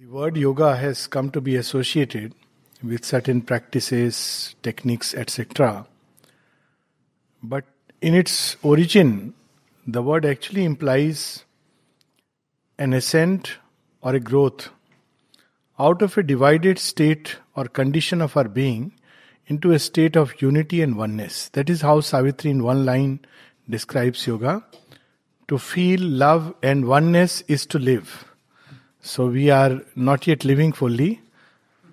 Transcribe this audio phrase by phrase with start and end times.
[0.00, 2.34] The word yoga has come to be associated
[2.82, 5.86] with certain practices, techniques, etc.
[7.40, 7.64] But
[8.00, 9.34] in its origin,
[9.86, 11.44] the word actually implies
[12.76, 13.58] an ascent
[14.02, 14.70] or a growth
[15.78, 18.94] out of a divided state or condition of our being
[19.46, 21.50] into a state of unity and oneness.
[21.50, 23.20] That is how Savitri, in one line,
[23.70, 24.64] describes yoga.
[25.46, 28.33] To feel love and oneness is to live.
[29.06, 31.20] So we are not yet living fully.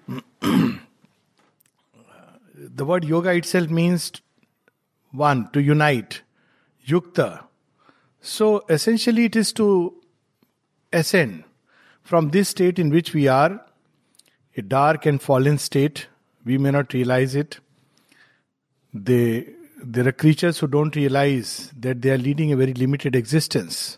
[0.40, 0.80] the
[2.86, 4.14] word yoga itself means
[5.12, 6.22] one, to unite,
[6.88, 7.44] yukta.
[8.22, 9.94] So essentially, it is to
[10.94, 11.44] ascend
[12.02, 13.60] from this state in which we are,
[14.56, 16.08] a dark and fallen state,
[16.46, 17.60] we may not realize it.
[18.94, 19.50] They,
[19.84, 23.98] there are creatures who don't realize that they are leading a very limited existence.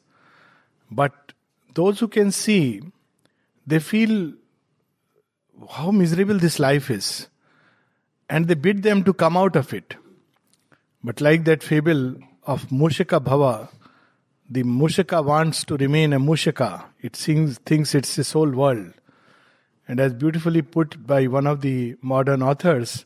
[0.89, 1.33] But
[1.75, 2.81] those who can see,
[3.65, 4.33] they feel
[5.71, 7.27] how miserable this life is.
[8.29, 9.95] And they bid them to come out of it.
[11.03, 13.69] But like that fable of Mushika Bhava,
[14.49, 16.85] the Mushika wants to remain a Mushika.
[17.01, 18.93] It seems, thinks it's his whole world.
[19.87, 23.05] And as beautifully put by one of the modern authors,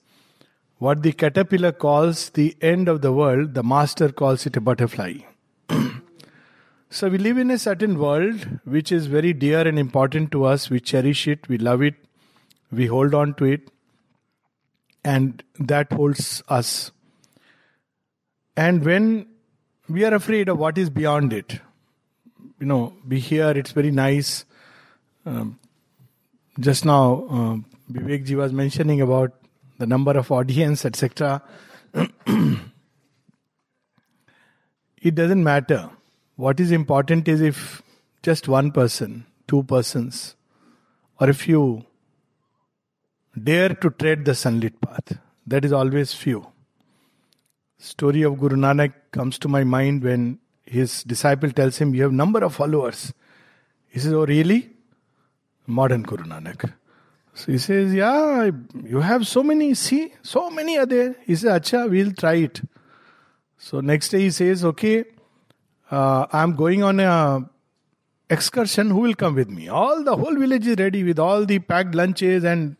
[0.77, 5.15] what the caterpillar calls the end of the world, the master calls it a butterfly.
[6.89, 10.69] so we live in a certain world which is very dear and important to us.
[10.69, 11.95] We cherish it, we love it,
[12.71, 13.69] we hold on to it,
[15.03, 16.91] and that holds us.
[18.55, 19.27] And when
[19.89, 21.59] we are afraid of what is beyond it,
[22.59, 24.45] you know, we hear it's very nice.
[25.25, 25.59] Um,
[26.59, 27.57] just now, uh,
[27.91, 29.33] Vivek ji was mentioning about
[29.77, 31.43] the number of audience, etc.
[31.93, 32.09] it
[35.13, 35.89] doesn't matter.
[36.37, 37.81] What is important is if
[38.21, 40.35] just one person, two persons,
[41.19, 41.83] or a few
[43.43, 45.17] dare to tread the sunlit path.
[45.47, 46.47] That is always few.
[47.79, 52.11] Story of Guru Nanak comes to my mind when his disciple tells him, You have
[52.11, 53.13] number of followers.
[53.87, 54.69] He says, Oh really?
[55.65, 56.71] Modern Guru Nanak.
[57.33, 58.51] So he says, Yeah,
[58.83, 61.15] you have so many, see, so many are there.
[61.25, 62.61] He says, Acha, we'll try it.
[63.57, 65.05] So next day he says, Okay,
[65.91, 67.49] uh, I'm going on a
[68.29, 68.89] excursion.
[68.89, 69.67] Who will come with me?
[69.67, 72.75] All the whole village is ready with all the packed lunches and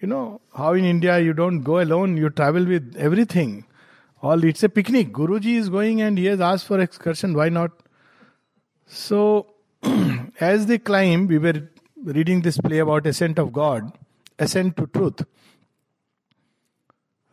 [0.00, 3.66] you know how in India you don't go alone, you travel with everything.
[4.22, 5.12] All it's a picnic.
[5.12, 7.34] Guruji is going and he has asked for excursion.
[7.34, 7.70] Why not?
[8.86, 9.46] So
[10.40, 11.68] as they climb, we were
[12.04, 13.92] reading this play about ascent of God,
[14.38, 15.24] ascent to truth.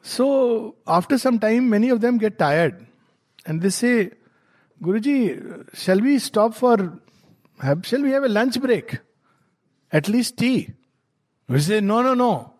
[0.02, 2.86] So after some time, many of them get tired,
[3.46, 4.12] and they say,
[4.81, 7.00] "Guruji, shall we stop for?
[7.59, 9.00] Have, shall we have a lunch break?
[9.92, 10.72] At least tea?"
[11.47, 12.53] We say, "No, no, no.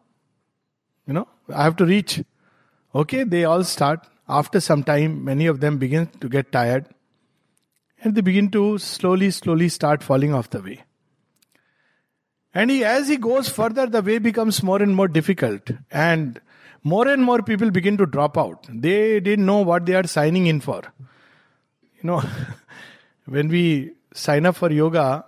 [1.07, 2.23] You know, I have to reach."
[2.93, 4.07] Okay, they all start.
[4.27, 6.85] After some time, many of them begin to get tired,
[8.01, 10.83] and they begin to slowly, slowly start falling off the way.
[12.53, 15.71] And he, as he goes further, the way becomes more and more difficult.
[15.89, 16.39] And
[16.83, 18.67] more and more people begin to drop out.
[18.69, 20.81] They didn't know what they are signing in for.
[22.01, 22.23] You know,
[23.25, 25.25] when we sign up for yoga,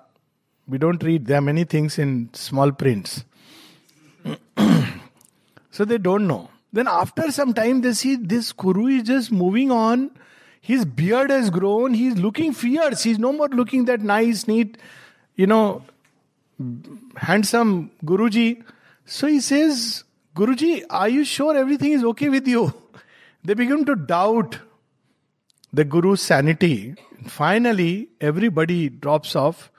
[0.67, 1.25] we don't read.
[1.25, 3.25] There are many things in small prints.
[5.71, 6.49] so they don't know.
[6.71, 10.11] Then after some time, they see this guru is just moving on.
[10.59, 11.93] His beard has grown.
[11.93, 13.03] He's looking fierce.
[13.03, 14.77] He's no more looking that nice, neat,
[15.35, 15.83] you know,
[17.17, 18.63] handsome Guruji.
[19.05, 20.03] So he says,
[20.35, 22.73] Guruji, are you sure everything is okay with you?
[23.45, 24.57] They begin to doubt
[25.73, 26.95] the Guru's sanity.
[27.25, 29.71] Finally, everybody drops off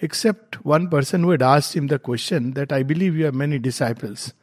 [0.00, 3.58] except one person who had asked him the question that I believe you have many
[3.58, 4.34] disciples.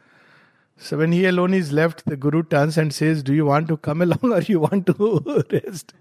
[0.78, 3.78] So when he alone is left, the Guru turns and says, Do you want to
[3.78, 5.94] come along or you want to rest?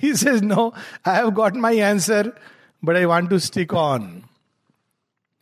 [0.00, 0.74] He says, No,
[1.04, 2.36] I have got my answer,
[2.82, 4.24] but I want to stick on.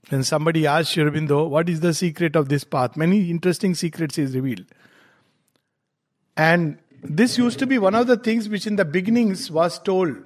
[0.08, 2.96] When somebody asks Sri Aurobindo, what is the secret of this path?
[2.96, 4.66] Many interesting secrets is revealed.
[6.36, 6.78] And
[7.08, 10.16] this used to be one of the things which in the beginnings was told.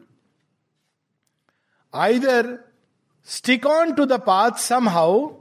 [1.92, 2.64] Either
[3.22, 5.34] stick on to the path somehow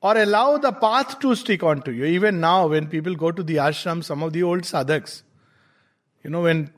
[0.00, 2.04] or allow the path to stick on to you.
[2.04, 5.22] Even now, when people go to the ashram, some of the old sadhaks,
[6.22, 6.70] you know, when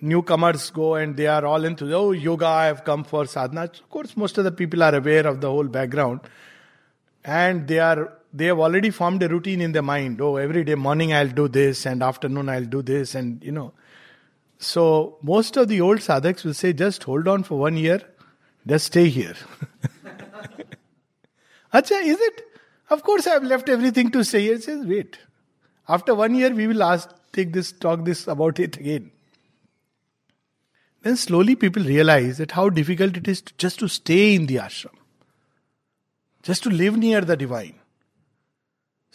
[0.00, 3.88] newcomers go and they are all into oh yoga i have come for sadhana of
[3.90, 6.20] course most of the people are aware of the whole background
[7.24, 10.74] and they are they have already formed a routine in their mind oh every day
[10.74, 13.72] morning i'll do this and afternoon i'll do this and you know
[14.58, 18.00] so most of the old sadhaks will say just hold on for one year
[18.66, 19.36] just stay here
[21.74, 22.42] Acha, is it?
[22.88, 24.42] Of course, I have left everything to say.
[24.42, 25.18] He says, wait.
[25.88, 29.10] After one year, we will ask, take this, talk this about it again.
[31.02, 34.56] Then slowly people realize that how difficult it is to, just to stay in the
[34.56, 34.94] ashram,
[36.42, 37.74] just to live near the divine.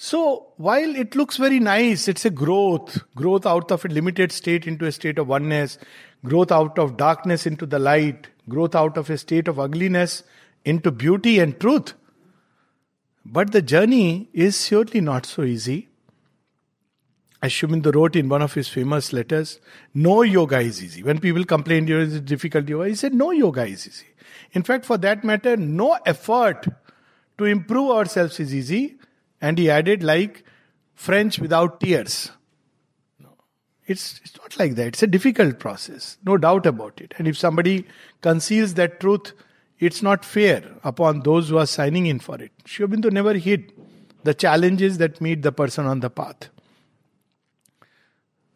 [0.01, 4.65] So while it looks very nice, it's a growth, growth out of a limited state
[4.65, 5.77] into a state of oneness,
[6.23, 10.23] growth out of darkness into the light, growth out of a state of ugliness
[10.63, 11.95] into beauty and truth.
[13.25, 15.89] But the journey is surely not so easy.
[17.41, 19.59] As Sri Aurobindo wrote in one of his famous letters,
[19.93, 21.03] no yoga is easy.
[21.03, 24.07] When people complain it is difficult yoga, he said no yoga is easy.
[24.53, 26.69] In fact, for that matter, no effort
[27.37, 28.98] to improve ourselves is easy.
[29.41, 30.43] And he added, like
[30.95, 32.31] French without tears.
[33.19, 33.29] No.
[33.87, 34.87] It's, it's not like that.
[34.87, 37.13] It's a difficult process, no doubt about it.
[37.17, 37.87] And if somebody
[38.21, 39.33] conceals that truth,
[39.79, 42.51] it's not fair upon those who are signing in for it.
[42.65, 43.71] Sri Aurobindo never hid
[44.23, 46.49] the challenges that meet the person on the path.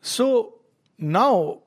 [0.01, 0.55] So
[0.97, 1.62] now,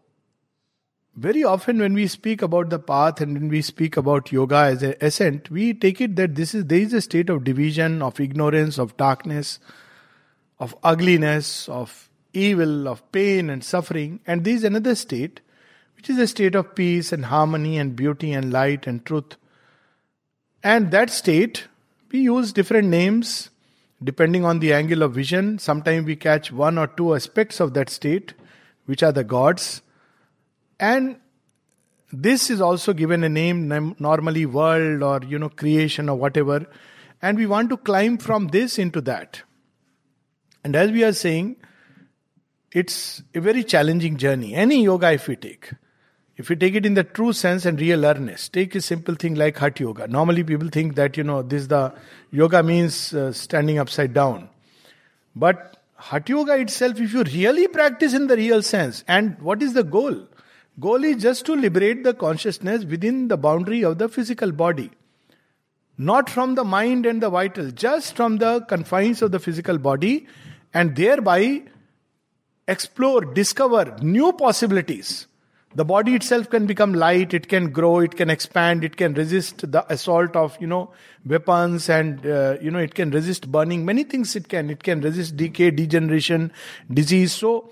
[1.16, 4.82] very often when we speak about the path and when we speak about yoga as
[4.82, 8.20] an ascent, we take it that this is there is a state of division, of
[8.20, 9.58] ignorance, of darkness,
[10.58, 15.40] of ugliness, of evil, of pain and suffering, and there is another state,
[15.96, 19.36] which is a state of peace and harmony and beauty and light and truth.
[20.62, 21.66] And that state,
[22.12, 23.48] we use different names
[24.04, 25.58] depending on the angle of vision.
[25.58, 28.34] Sometimes we catch one or two aspects of that state,
[28.84, 29.80] which are the gods.
[30.78, 31.16] And
[32.12, 33.68] this is also given a name,
[33.98, 36.66] normally world or you know creation or whatever.
[37.22, 39.42] And we want to climb from this into that.
[40.62, 41.56] And as we are saying,
[42.72, 44.54] it's a very challenging journey.
[44.54, 45.70] Any yoga, if we take,
[46.36, 49.34] if you take it in the true sense and real earnest, take a simple thing
[49.34, 50.06] like Hatha Yoga.
[50.06, 51.94] Normally, people think that, you know, this the
[52.30, 54.50] yoga means uh, standing upside down.
[55.34, 59.72] But Hatha Yoga itself, if you really practice in the real sense, and what is
[59.72, 60.26] the goal?
[60.78, 64.90] Goal is just to liberate the consciousness within the boundary of the physical body.
[65.96, 70.26] Not from the mind and the vital, just from the confines of the physical body,
[70.74, 71.62] and thereby
[72.68, 75.26] explore, discover new possibilities.
[75.74, 79.70] The body itself can become light it can grow it can expand it can resist
[79.70, 80.90] the assault of you know
[81.26, 83.84] weapons and uh, you know it can resist burning.
[83.84, 84.70] Many things it can.
[84.70, 86.50] It can resist decay degeneration
[86.90, 87.32] disease.
[87.32, 87.70] So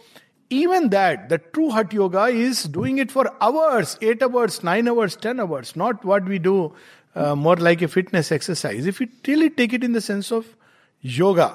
[0.51, 5.17] even that the true hatha yoga is doing it for hours 8 hours 9 hours
[5.17, 6.73] 10 hours not what we do
[7.15, 10.57] uh, more like a fitness exercise if you really take it in the sense of
[11.01, 11.49] yoga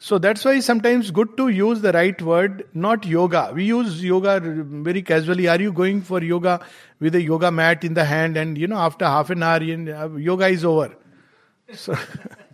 [0.00, 3.50] so that's why sometimes good to use the right word, not yoga.
[3.52, 5.48] We use yoga very casually.
[5.48, 6.60] Are you going for yoga
[7.00, 10.46] with a yoga mat in the hand and you know after half an hour yoga
[10.46, 10.94] is over?
[11.74, 11.98] So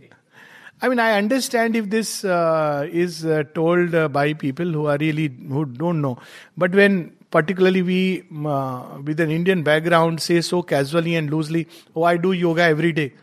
[0.84, 4.98] I mean, I understand if this uh, is uh, told uh, by people who are
[4.98, 6.19] really who don't know,
[6.58, 11.66] but when particularly we uh, with an Indian background say so casually and loosely,
[11.96, 13.14] "Oh, I do yoga every day,"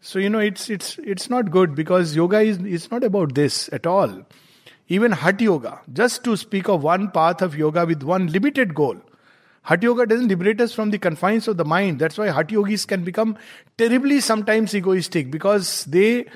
[0.00, 3.68] So you know it's it's it's not good because yoga is it's not about this
[3.72, 4.16] at all.
[4.86, 8.96] Even Hatha Yoga, just to speak of one path of yoga with one limited goal.
[9.62, 11.98] Hatha Yoga doesn't liberate us from the confines of the mind.
[11.98, 13.36] That's why Hatha Yogis can become
[13.76, 16.26] terribly sometimes egoistic because they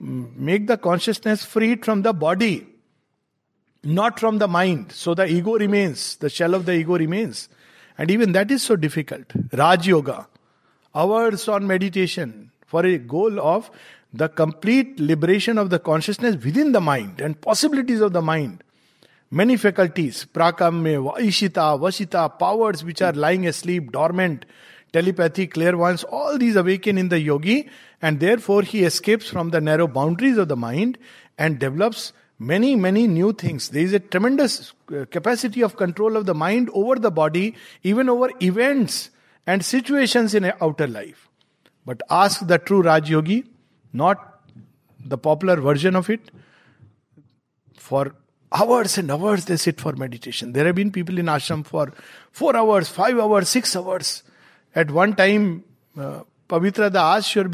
[0.00, 2.66] make the consciousness freed from the body,
[3.82, 4.92] not from the mind.
[4.92, 7.48] So the ego remains, the shell of the ego remains.
[7.98, 9.32] And even that is so difficult.
[9.52, 10.28] Raj Yoga,
[10.94, 13.70] hours on meditation, for a goal of
[14.12, 18.62] the complete liberation of the consciousness within the mind and possibilities of the mind.
[19.30, 24.44] Many faculties, prakamya, vaishita, vasita, powers which are lying asleep, dormant,
[24.92, 27.68] telepathy, clairvoyance, all these awaken in the yogi,
[28.02, 30.98] and therefore he escapes from the narrow boundaries of the mind
[31.38, 33.70] and develops many, many new things.
[33.70, 38.08] There is a tremendous uh, capacity of control of the mind over the body, even
[38.08, 39.10] over events
[39.46, 41.28] and situations in outer life.
[41.84, 43.44] But ask the true Raj Yogi,
[43.92, 44.40] not
[45.04, 46.30] the popular version of it.
[47.76, 48.14] For
[48.52, 50.52] hours and hours they sit for meditation.
[50.52, 51.92] There have been people in ashram for
[52.32, 54.22] four hours, five hours, six hours.
[54.74, 55.64] At one time,
[55.96, 57.44] uh, Pavitra Da asked Sri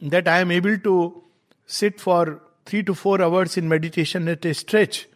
[0.00, 1.22] that I am able to
[1.66, 5.06] sit for three to four hours in meditation at a stretch,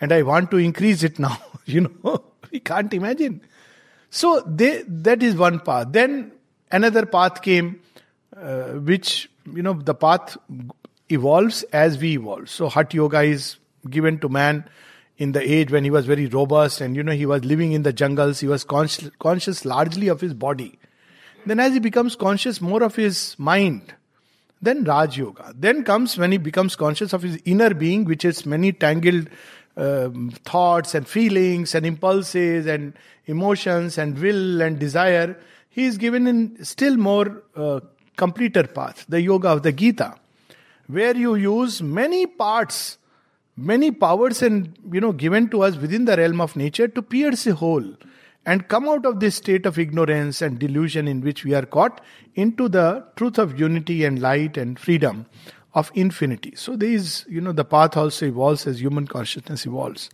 [0.00, 1.38] and I want to increase it now.
[1.64, 3.40] you know, we can't imagine.
[4.10, 5.88] So they, that is one path.
[5.90, 6.32] Then
[6.70, 7.80] another path came,
[8.36, 10.36] uh, which, you know, the path
[11.08, 12.48] evolves as we evolve.
[12.48, 13.56] So, Hatha Yoga is
[13.88, 14.68] given to man
[15.16, 17.82] in the age when he was very robust and, you know, he was living in
[17.82, 18.40] the jungles.
[18.40, 20.78] He was conscious largely of his body.
[21.48, 23.94] Then, as he becomes conscious more of his mind,
[24.60, 25.54] Then Raj Yoga.
[25.56, 29.28] Then comes when he becomes conscious of his inner being, which is many tangled
[29.76, 32.92] um, thoughts and feelings and impulses and
[33.26, 35.38] emotions and will and desire.
[35.70, 37.80] He is given in still more uh,
[38.16, 40.16] completer path, the yoga of the Gita,
[40.88, 42.98] where you use many parts,
[43.56, 47.46] many powers and you know given to us within the realm of nature to pierce
[47.46, 47.94] a hole
[48.48, 52.00] and come out of this state of ignorance and delusion in which we are caught
[52.34, 55.26] into the truth of unity and light and freedom
[55.74, 56.54] of infinity.
[56.56, 60.08] So there is, you know, the path also evolves as human consciousness evolves.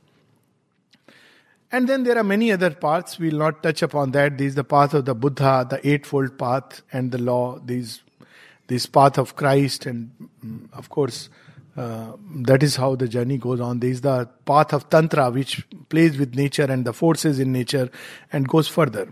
[1.70, 3.20] And then there are many other paths.
[3.20, 4.36] We'll not touch upon that.
[4.36, 7.60] There is the path of the Buddha, the Eightfold Path, and the law.
[7.64, 8.02] These,
[8.66, 10.10] this path of Christ, and
[10.44, 11.28] mm, of course,
[11.76, 13.80] uh, that is how the journey goes on.
[13.80, 17.90] There is the path of Tantra, which plays with nature and the forces in nature
[18.32, 19.08] and goes further.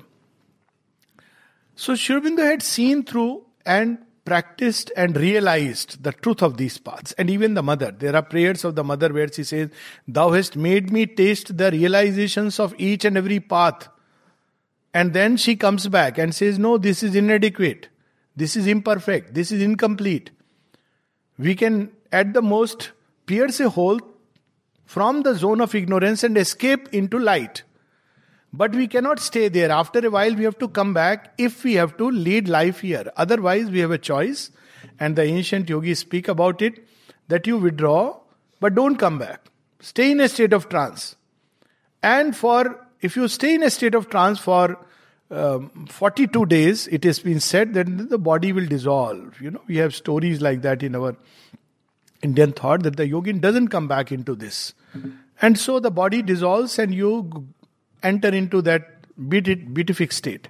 [1.74, 7.12] So Sri Aurobindo had seen through and practiced and realized the truth of these paths.
[7.12, 7.90] And even the mother.
[7.90, 9.70] There are prayers of the mother where she says,
[10.06, 13.88] Thou hast made me taste the realizations of each and every path.
[14.94, 17.88] And then she comes back and says, No, this is inadequate.
[18.36, 19.34] This is imperfect.
[19.34, 20.30] This is incomplete.
[21.38, 22.92] We can at the most
[23.26, 23.98] pierce a hole
[24.84, 27.62] from the zone of ignorance and escape into light.
[28.52, 29.70] But we cannot stay there.
[29.70, 33.10] After a while, we have to come back if we have to lead life here.
[33.16, 34.50] Otherwise, we have a choice.
[35.00, 36.86] And the ancient yogis speak about it
[37.28, 38.20] that you withdraw,
[38.60, 39.46] but don't come back.
[39.80, 41.16] Stay in a state of trance.
[42.02, 44.76] And for, if you stay in a state of trance for
[45.30, 49.40] um, 42 days, it has been said that the body will dissolve.
[49.40, 51.16] You know, we have stories like that in our
[52.22, 54.74] Indian thought that the yogin doesn't come back into this.
[55.40, 57.48] And so the body dissolves and you
[58.02, 58.88] enter into that
[59.28, 60.48] beatific state.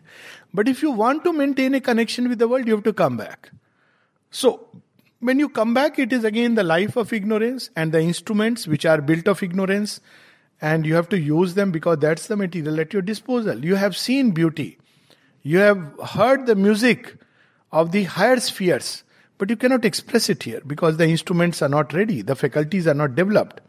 [0.54, 3.16] But if you want to maintain a connection with the world, you have to come
[3.16, 3.50] back.
[4.30, 4.68] So,
[5.20, 8.84] when you come back, it is again the life of ignorance and the instruments which
[8.84, 10.00] are built of ignorance,
[10.60, 13.64] and you have to use them because that's the material at your disposal.
[13.64, 14.78] You have seen beauty,
[15.42, 17.16] you have heard the music
[17.70, 19.04] of the higher spheres,
[19.42, 22.94] but you cannot express it here because the instruments are not ready, the faculties are
[22.94, 23.60] not developed.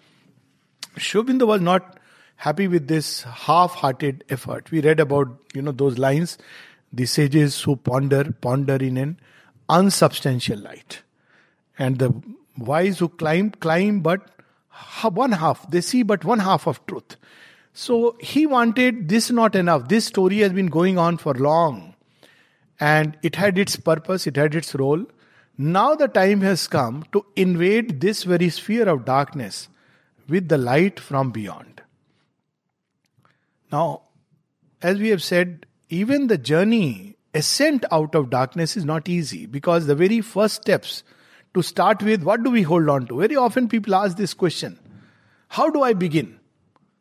[0.97, 1.97] Sri Aurobindo was not
[2.35, 4.69] happy with this half-hearted effort.
[4.69, 6.37] We read about, you know, those lines,
[6.91, 9.19] the sages who ponder, ponder in an
[9.67, 11.01] unsubstantial light.
[11.79, 12.13] And the
[12.55, 14.29] wise who climb, climb but
[15.01, 15.67] one half.
[15.71, 17.15] They see but one half of truth.
[17.73, 19.87] So he wanted this not enough.
[19.87, 21.95] This story has been going on for long.
[22.79, 25.07] And it had its purpose, it had its role.
[25.57, 29.69] Now the time has come to invade this very sphere of darkness
[30.27, 31.81] with the light from beyond.
[33.71, 34.01] Now,
[34.81, 39.85] as we have said, even the journey, ascent out of darkness is not easy because
[39.85, 41.03] the very first steps
[41.53, 43.19] to start with, what do we hold on to?
[43.19, 44.79] Very often people ask this question
[45.49, 46.39] How do I begin?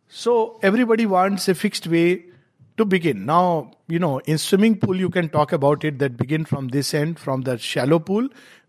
[0.08, 2.24] So everybody wants a fixed way
[2.76, 3.26] to begin.
[3.26, 6.94] Now, you know, in swimming pool, you can talk about it that begin from this
[6.94, 8.28] end, from the shallow pool,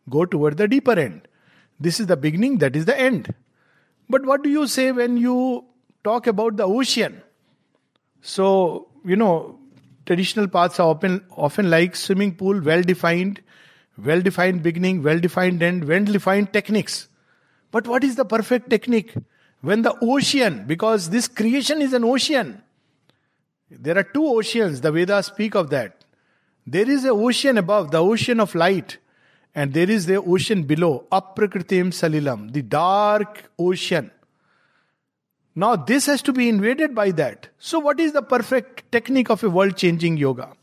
[0.10, 1.27] go toward the deeper end.
[1.79, 3.33] This is the beginning, that is the end.
[4.10, 5.65] But what do you say when you
[6.03, 7.22] talk about the ocean?
[8.22, 9.60] So, you know,
[10.05, 13.41] traditional paths are often, often like swimming pool, well defined,
[13.98, 17.07] well defined beginning, well defined end, well defined techniques.
[17.72, 19.13] But what is the perfect technique?
[19.62, 22.62] When the ocean, because this creation is an ocean,
[23.80, 26.03] there are two oceans, the Vedas speak of that.
[26.65, 28.98] There is an ocean above, the ocean of light,
[29.53, 34.12] and there is the ocean below, Aprakritim Salilam, the dark ocean.
[35.56, 37.50] Now, this has to be invaded by that.
[37.60, 40.53] So, what is the perfect technique of a world changing yoga?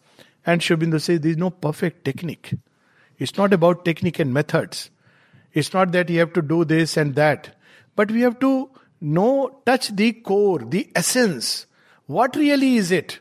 [0.44, 2.54] And Sri Aurobindo says there is no perfect technique.
[3.18, 4.90] It's not about technique and methods.
[5.52, 7.56] It's not that you have to do this and that.
[7.94, 11.66] But we have to know, touch the core, the essence
[12.10, 13.20] what really is it?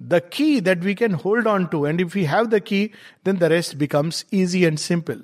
[0.00, 3.36] The key that we can hold on to, and if we have the key, then
[3.36, 5.20] the rest becomes easy and simple.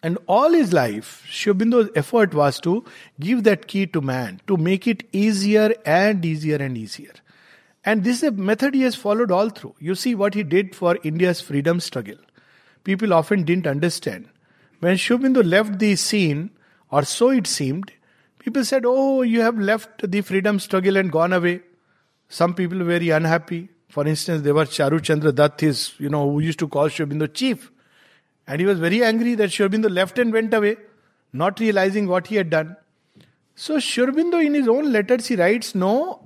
[0.00, 2.84] And all his life, Sri Aurobindo's effort was to
[3.18, 7.14] give that key to man, to make it easier and easier and easier.
[7.84, 9.74] And this is a method he has followed all through.
[9.80, 12.18] You see what he did for India's freedom struggle.
[12.84, 14.28] People often didn't understand.
[14.78, 16.50] When Sri Aurobindo left the scene,
[16.92, 17.90] or so it seemed,
[18.38, 21.62] people said, Oh, you have left the freedom struggle and gone away.
[22.28, 23.68] Some people were very unhappy.
[23.88, 27.06] For instance, there was Charu Chandra Dutt, his, you know, who used to call Sri
[27.06, 27.70] Aurobindo chief.
[28.46, 30.76] And he was very angry that Sri Aurobindo left and went away,
[31.32, 32.76] not realizing what he had done.
[33.54, 36.22] So Sri in his own letters he writes, no,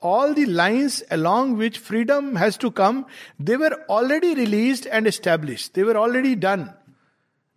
[0.00, 3.06] all the lines along which freedom has to come,
[3.38, 5.74] they were already released and established.
[5.74, 6.72] They were already done.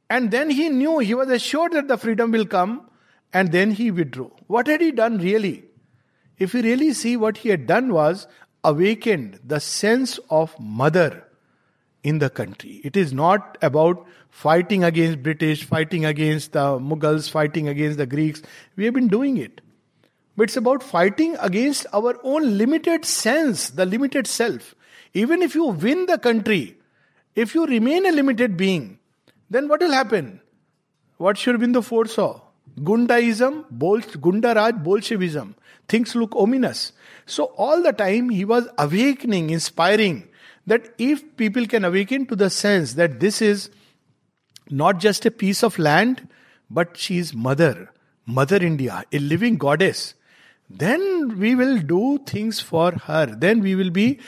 [0.09, 2.89] And then he knew, he was assured that the freedom will come,
[3.33, 4.31] and then he withdrew.
[4.47, 5.66] What had he done really?
[6.39, 8.27] If you really see what he had done was
[8.63, 11.23] awakened the sense of mother
[12.03, 12.81] in the country.
[12.83, 18.41] It is not about fighting against British, fighting against the Mughals, fighting against the Greeks.
[18.75, 19.61] We have been doing it.
[20.35, 24.75] But it's about fighting against our own limited sense, the limited self.
[25.13, 26.77] Even if you win the country,
[27.35, 28.99] if you remain a limited being,
[29.49, 30.39] then what will happen?
[31.17, 32.41] What Sri Aurobindo foresaw?
[32.79, 35.55] Gundaism, Bol- Gundaraj, Bolshevism.
[35.87, 36.91] Things look ominous.
[37.25, 40.27] So all the time he was awakening, inspiring
[40.65, 43.69] that if people can awaken to the sense that this is
[44.69, 46.27] not just a piece of land,
[46.69, 47.89] but she is mother,
[48.25, 50.13] Mother India, a living goddess,
[50.69, 53.25] then we will do things for her.
[53.25, 54.19] Then we will be,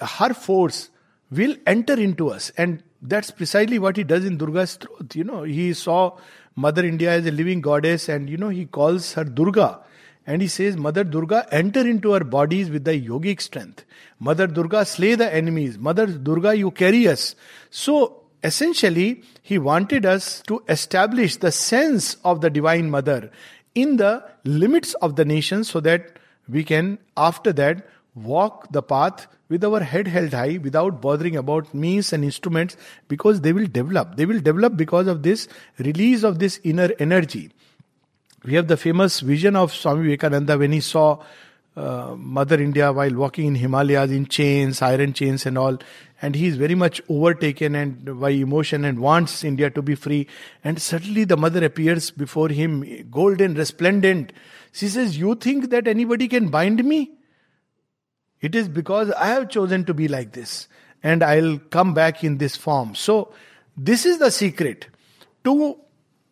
[0.00, 0.88] her force
[1.30, 2.50] will enter into us.
[2.56, 5.14] And that's precisely what he does in Durga Stotra.
[5.14, 6.16] You know, he saw
[6.56, 9.80] Mother India as a living goddess and, you know, he calls her Durga.
[10.26, 13.84] And he says, Mother Durga, enter into our bodies with thy yogic strength.
[14.18, 15.78] Mother Durga, slay the enemies.
[15.78, 17.34] Mother Durga, you carry us.
[17.70, 23.30] So, essentially, he wanted us to establish the sense of the Divine Mother
[23.74, 26.18] in the limits of the nation so that
[26.48, 31.72] we can, after that, walk the path with our head held high without bothering about
[31.74, 32.76] means and instruments
[33.08, 34.16] because they will develop.
[34.16, 37.50] They will develop because of this release of this inner energy.
[38.44, 41.22] We have the famous vision of Swami Vivekananda when he saw
[41.76, 45.78] uh, Mother India while walking in Himalayas in chains, iron chains, and all.
[46.22, 50.28] And he is very much overtaken and by emotion and wants India to be free.
[50.62, 54.32] And suddenly the mother appears before him, golden, resplendent.
[54.72, 57.13] She says, You think that anybody can bind me?
[58.44, 60.68] It is because I have chosen to be like this.
[61.02, 62.94] And I'll come back in this form.
[62.94, 63.32] So,
[63.76, 64.86] this is the secret
[65.44, 65.76] to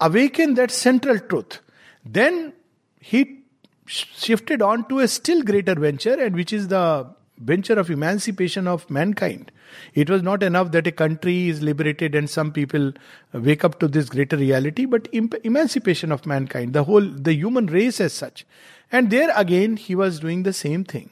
[0.01, 1.61] awaken that central truth
[2.05, 2.53] then
[3.01, 3.41] he
[3.87, 8.89] shifted on to a still greater venture, and which is the venture of emancipation of
[8.91, 9.51] mankind.
[9.95, 12.93] It was not enough that a country is liberated and some people
[13.33, 18.01] wake up to this greater reality, but emancipation of mankind, the whole, the human race
[18.01, 18.47] as such.
[18.91, 21.11] And there again, he was doing the same thing.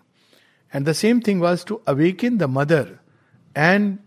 [0.72, 3.00] And the same thing was to awaken the mother
[3.54, 3.98] and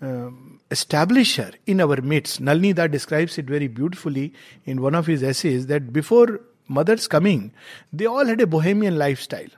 [0.00, 2.40] um, establish her in our midst.
[2.40, 4.32] Nalini describes it very beautifully
[4.64, 7.52] in one of his essays that before mother's coming,
[7.92, 9.48] they all had a bohemian lifestyle.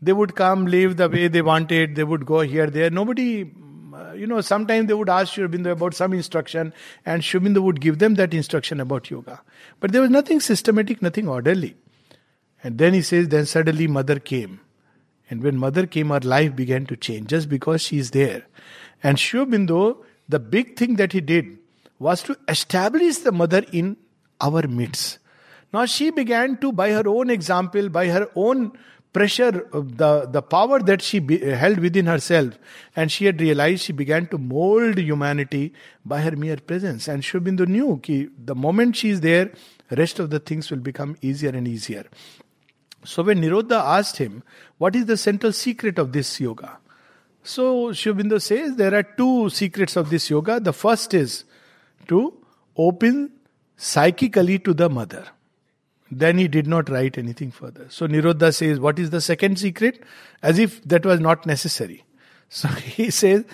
[0.00, 2.90] They would come, live the way they wanted, they would go here, there.
[2.90, 3.50] Nobody,
[3.94, 6.74] uh, you know, sometimes they would ask Sri Aurobindo about some instruction,
[7.06, 9.40] and Sri Aurobindo would give them that instruction about yoga.
[9.80, 11.76] But there was nothing systematic, nothing orderly.
[12.62, 14.60] And then he says, then suddenly mother came.
[15.30, 18.44] And when mother came, our life began to change just because she is there.
[19.02, 21.58] And Sri Aurobindo the big thing that he did
[21.98, 23.96] was to establish the mother in
[24.40, 25.18] our midst.
[25.72, 28.72] Now she began to, by her own example, by her own
[29.12, 32.58] pressure, uh, the, the power that she be, uh, held within herself,
[32.96, 35.72] and she had realized she began to mold humanity
[36.04, 37.06] by her mere presence.
[37.06, 39.52] And Sri Aurobindo knew that the moment she is there,
[39.90, 42.06] rest of the things will become easier and easier.
[43.04, 44.42] So when Nirodha asked him,
[44.78, 46.78] what is the central secret of this yoga?
[47.42, 50.60] So Sri says there are two secrets of this yoga.
[50.60, 51.44] The first is
[52.08, 52.32] to
[52.76, 53.30] open
[53.76, 55.26] psychically to the mother.
[56.10, 57.86] Then he did not write anything further.
[57.90, 60.02] So Nirodha says, What is the second secret?
[60.42, 62.04] As if that was not necessary.
[62.48, 63.44] So he says,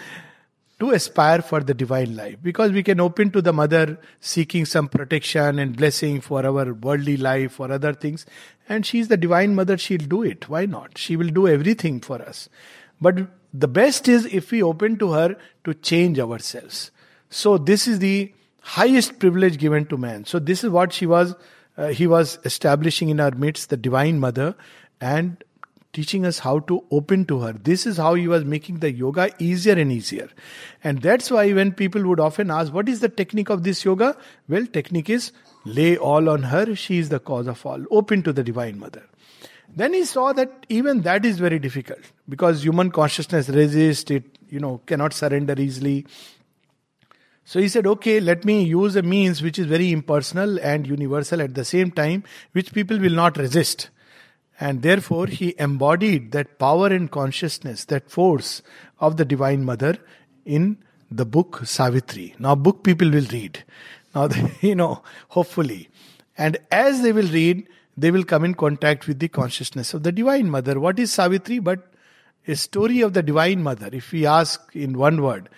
[0.81, 4.89] to aspire for the divine life because we can open to the mother seeking some
[4.89, 8.25] protection and blessing for our worldly life or other things.
[8.69, 10.49] And she is the divine mother she'll do it.
[10.49, 10.97] Why not?
[10.97, 12.49] She will do everything for us.
[13.01, 16.91] But the best is if we open to her to change ourselves.
[17.29, 20.25] So this is the highest privilege given to man.
[20.25, 21.35] So this is what she was,
[21.77, 24.55] uh, he was establishing in our midst, the Divine Mother,
[25.01, 25.43] and
[25.93, 27.53] teaching us how to open to her.
[27.53, 30.29] This is how he was making the yoga easier and easier.
[30.85, 34.17] And that's why when people would often ask, what is the technique of this yoga?
[34.49, 35.33] Well, technique is
[35.65, 36.75] lay all on her.
[36.77, 37.85] She is the cause of all.
[37.91, 39.03] Open to the Divine Mother.
[39.75, 44.59] Then he saw that even that is very difficult because human consciousness resists, it you
[44.59, 46.07] know cannot surrender easily.
[47.45, 51.41] So he said, okay, let me use a means which is very impersonal and universal
[51.41, 52.23] at the same time,
[52.53, 53.91] which people will not resist.
[54.61, 58.61] And therefore, he embodied that power and consciousness, that force
[59.01, 59.97] of the Divine Mother
[60.45, 60.77] in
[61.11, 62.35] the book Savitri.
[62.39, 63.65] Now, book people will read.
[64.15, 64.29] Now,
[64.61, 65.89] you know, hopefully.
[66.37, 70.13] And as they will read, they will come in contact with the consciousness of the
[70.13, 70.79] Divine Mother.
[70.79, 71.93] What is Savitri but
[72.47, 73.89] a story of the Divine Mother?
[73.93, 75.49] If we ask in one word,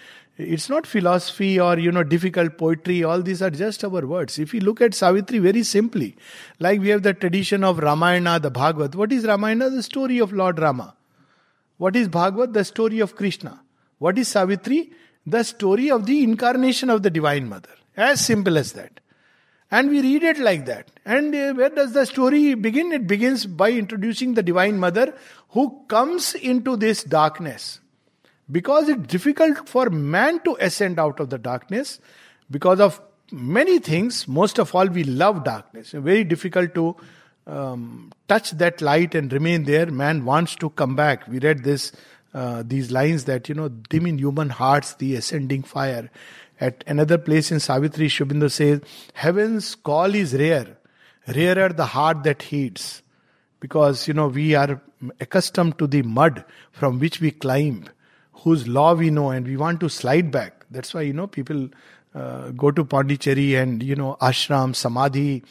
[0.42, 3.04] It's not philosophy or you know difficult poetry.
[3.04, 4.38] All these are just our words.
[4.38, 6.16] If we look at Savitri very simply,
[6.58, 8.94] like we have the tradition of Ramayana, the Bhagavad.
[8.94, 9.70] What is Ramayana?
[9.70, 10.94] The story of Lord Rama.
[11.78, 12.54] What is Bhagavad?
[12.54, 13.60] The story of Krishna.
[13.98, 14.92] What is Savitri?
[15.26, 17.70] The story of the incarnation of the Divine Mother.
[17.96, 19.00] As simple as that.
[19.70, 20.90] And we read it like that.
[21.04, 22.92] And uh, where does the story begin?
[22.92, 25.14] It begins by introducing the Divine Mother
[25.48, 27.80] who comes into this darkness.
[28.52, 31.98] Because it's difficult for man to ascend out of the darkness
[32.50, 33.00] because of
[33.32, 34.28] many things.
[34.28, 35.92] Most of all, we love darkness.
[35.92, 36.94] Very difficult to
[37.46, 39.86] um, touch that light and remain there.
[39.86, 41.26] Man wants to come back.
[41.26, 41.92] We read this,
[42.34, 46.10] uh, these lines that, you know, dim in human hearts the ascending fire.
[46.60, 48.82] At another place in Savitri, Sri Aurobindo says,
[49.14, 50.76] Heaven's call is rare,
[51.26, 53.02] rarer the heart that heeds.
[53.58, 54.80] Because, you know, we are
[55.20, 57.88] accustomed to the mud from which we climb,
[58.42, 60.66] whose law we know, and we want to slide back.
[60.70, 61.68] That's why, you know, people
[62.14, 65.42] uh, go to Pondicherry and, you know, ashram, samadhi.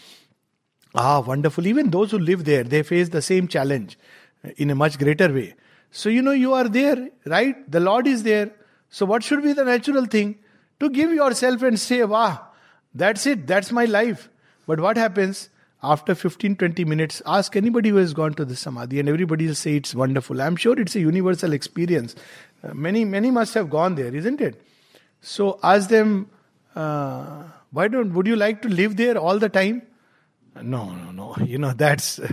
[0.93, 1.67] Ah, wonderful.
[1.67, 3.97] Even those who live there, they face the same challenge
[4.57, 5.55] in a much greater way.
[5.91, 7.69] So, you know, you are there, right?
[7.71, 8.51] The Lord is there.
[8.89, 10.37] So, what should be the natural thing?
[10.81, 12.47] to give yourself and say, Wow,
[12.93, 14.29] that's it, that's my life.
[14.67, 15.49] But what happens?
[15.83, 19.55] After 15 20 minutes, ask anybody who has gone to the Samadhi, and everybody will
[19.55, 20.41] say it's wonderful.
[20.41, 22.15] I'm sure it's a universal experience.
[22.73, 24.61] Many, many must have gone there, isn't it?
[25.21, 26.29] So ask them,
[26.75, 29.81] uh, why don't, would you like to live there all the time?
[30.61, 31.35] No, no, no.
[31.45, 32.19] You know, that's.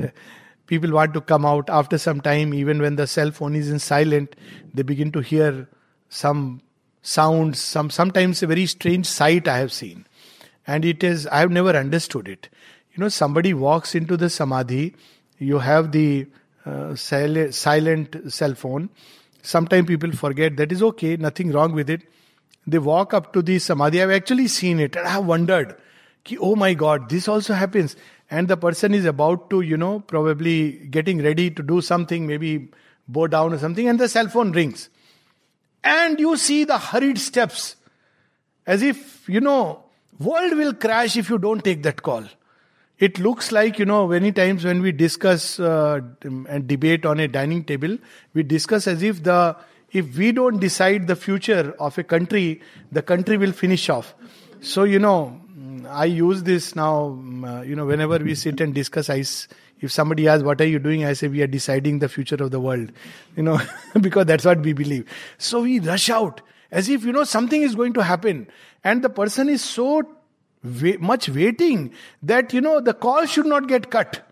[0.68, 3.80] people want to come out after some time, even when the cell phone is in
[3.80, 4.36] silent,
[4.72, 5.66] they begin to hear
[6.10, 6.60] some
[7.02, 10.06] sounds, some sometimes a very strange sight I have seen.
[10.66, 12.48] And it is I have never understood it.
[12.92, 14.94] You know, somebody walks into the samadhi,
[15.38, 16.26] you have the
[16.66, 18.90] uh, sil- silent cell phone.
[19.54, 22.02] Sometimes people forget that is okay, nothing wrong with it.
[22.66, 24.02] They walk up to the samadhi.
[24.02, 25.74] I've actually seen it and I have wondered,
[26.38, 27.96] oh my god, this also happens.
[28.30, 32.68] And the person is about to, you know, probably getting ready to do something, maybe
[33.06, 34.90] bow down or something, and the cell phone rings
[35.82, 37.76] and you see the hurried steps
[38.66, 39.84] as if you know
[40.18, 42.24] world will crash if you don't take that call
[42.98, 47.28] it looks like you know many times when we discuss uh, and debate on a
[47.28, 47.96] dining table
[48.34, 49.56] we discuss as if the
[49.92, 52.60] if we don't decide the future of a country
[52.92, 54.14] the country will finish off
[54.60, 55.40] so you know
[55.88, 59.22] i use this now uh, you know whenever we sit and discuss i
[59.80, 61.04] if somebody asks, What are you doing?
[61.04, 62.92] I say, We are deciding the future of the world.
[63.36, 63.60] You know,
[64.00, 65.08] because that's what we believe.
[65.38, 66.40] So we rush out
[66.72, 68.48] as if, you know, something is going to happen.
[68.82, 70.02] And the person is so
[71.00, 74.22] much waiting that, you know, the call should not get cut.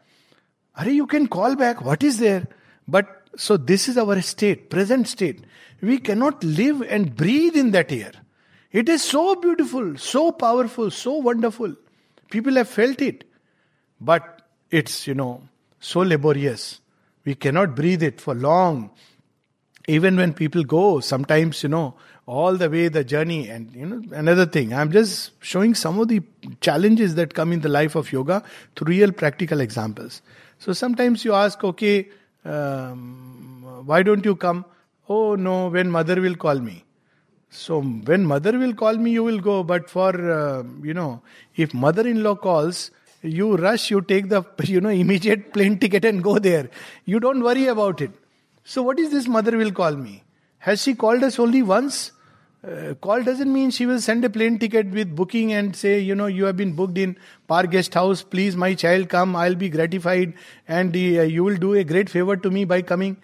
[0.76, 1.84] Are you can call back.
[1.84, 2.46] What is there?
[2.86, 5.44] But so this is our state, present state.
[5.80, 8.12] We cannot live and breathe in that air.
[8.72, 11.74] It is so beautiful, so powerful, so wonderful.
[12.30, 13.24] People have felt it.
[14.00, 15.42] But it's, you know,
[15.80, 16.80] so laborious.
[17.24, 18.90] We cannot breathe it for long.
[19.88, 21.94] Even when people go, sometimes, you know,
[22.26, 23.48] all the way the journey.
[23.48, 26.20] And, you know, another thing, I'm just showing some of the
[26.60, 28.42] challenges that come in the life of yoga
[28.74, 30.22] through real practical examples.
[30.58, 32.08] So sometimes you ask, okay,
[32.44, 34.64] um, why don't you come?
[35.08, 36.84] Oh, no, when mother will call me.
[37.48, 39.62] So when mother will call me, you will go.
[39.62, 41.22] But for, uh, you know,
[41.54, 42.90] if mother in law calls,
[43.22, 46.68] you rush, you take the you know immediate plane ticket and go there.
[47.04, 48.10] You don't worry about it.
[48.64, 50.24] So what is this mother will call me?
[50.58, 52.12] Has she called us only once?
[52.66, 56.16] Uh, call doesn't mean she will send a plane ticket with booking and say, you
[56.16, 58.24] know, you have been booked in Park Guest House.
[58.24, 59.36] Please, my child, come.
[59.36, 60.34] I'll be gratified,
[60.66, 63.18] and uh, you will do a great favor to me by coming.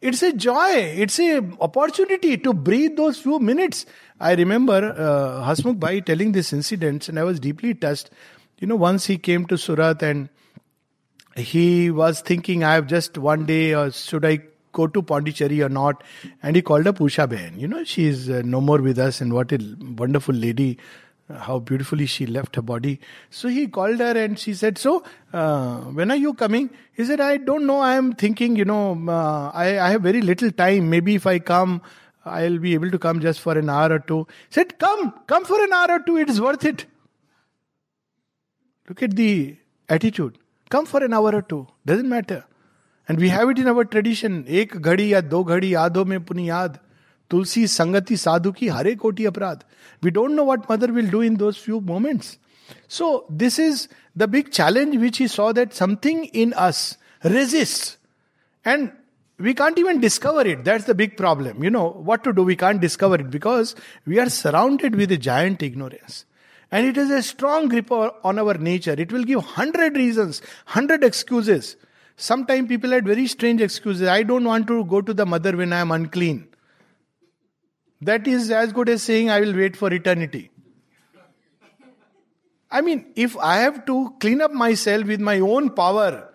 [0.00, 0.72] It's a joy.
[1.04, 3.86] It's a opportunity to breathe those few minutes.
[4.18, 8.10] I remember uh, Hasmukh Bhai telling this incident, and I was deeply touched.
[8.58, 10.28] You know, once he came to Surat and
[11.36, 14.40] he was thinking, I have just one day, or should I
[14.74, 16.04] go to Pondicherry or not?
[16.42, 17.58] And he called up Usha Ben.
[17.58, 19.58] You know, she is uh, no more with us, and what a
[20.04, 20.78] wonderful lady.
[21.44, 22.90] How beautifully she left her body.
[23.36, 26.68] So he called her and she said, So, uh, when are you coming?
[26.92, 27.78] He said, I don't know.
[27.78, 30.90] I am thinking, you know, uh, I, I have very little time.
[30.90, 31.80] Maybe if I come,
[32.26, 34.26] I'll be able to come just for an hour or two.
[34.50, 36.18] He said, Come, come for an hour or two.
[36.18, 36.84] It is worth it.
[38.88, 39.56] Look at the
[39.88, 40.38] attitude.
[40.68, 41.66] Come for an hour or two.
[41.86, 42.44] Doesn't matter.
[43.07, 44.45] And we have it in our tradition.
[44.47, 46.79] एक घड़ी या दो घड़ी यादों में पुनियाद
[47.31, 49.63] तुलसी संगति साधु की हरे कोटि अपराध
[50.01, 52.37] we don't know what mother will do in those few moments
[52.87, 57.97] so this is the big challenge which he saw that something in us resists
[58.65, 58.91] and
[59.39, 60.65] we can't even discover it.
[60.65, 61.63] That's the big problem.
[61.63, 62.43] You know, what to do?
[62.43, 63.75] We can't discover it because
[64.05, 66.25] we are surrounded with a giant ignorance.
[66.71, 68.95] And it is a strong grip on our nature.
[68.97, 71.77] It will give hundred reasons, hundred excuses.
[72.16, 74.08] Sometimes people had very strange excuses.
[74.08, 76.48] I don't want to go to the mother when I am unclean.
[78.00, 80.50] That is as good as saying I will wait for eternity.
[82.70, 86.34] I mean, if I have to clean up myself with my own power,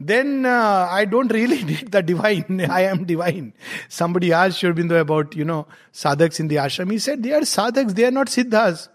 [0.00, 2.66] then uh, I don't really need the divine.
[2.70, 3.54] I am divine.
[3.88, 6.90] Somebody asked Sri Aurobindo about, you know, sadhaks in the ashram.
[6.90, 8.88] He said, they are sadhaks, they are not siddhas.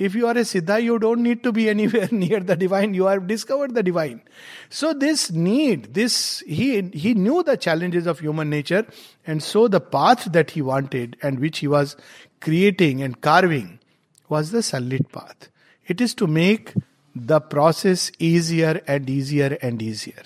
[0.00, 2.94] If you are a siddha, you don't need to be anywhere near the divine.
[2.94, 4.22] You have discovered the divine.
[4.70, 8.86] So this need, this, he, he knew the challenges of human nature.
[9.26, 11.96] And so the path that he wanted and which he was
[12.40, 13.78] creating and carving
[14.30, 15.50] was the sunlit path.
[15.86, 16.72] It is to make
[17.14, 20.22] the process easier and easier and easier.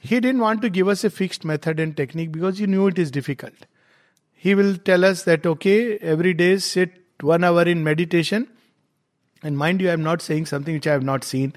[0.00, 2.98] He didn't want to give us a fixed method and technique because he knew it
[2.98, 3.66] is difficult.
[4.32, 8.48] He will tell us that, okay, every day sit one hour in meditation.
[9.44, 11.52] And mind you, I'm not saying something which I have not seen.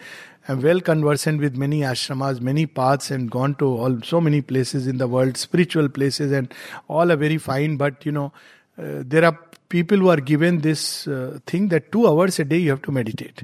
[0.47, 4.86] I'm well conversant with many ashramas, many paths, and gone to all so many places
[4.86, 6.54] in the world, spiritual places, and
[6.88, 7.78] all are very fine.
[7.78, 8.32] But you know,
[8.78, 9.38] uh, there are
[9.69, 12.91] people who are given this uh, thing that two hours a day you have to
[12.91, 13.43] meditate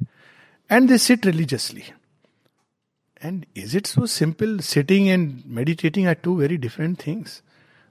[0.69, 1.85] and they sit religiously.
[3.21, 4.59] And is it so simple?
[4.59, 7.41] Sitting and meditating are two very different things.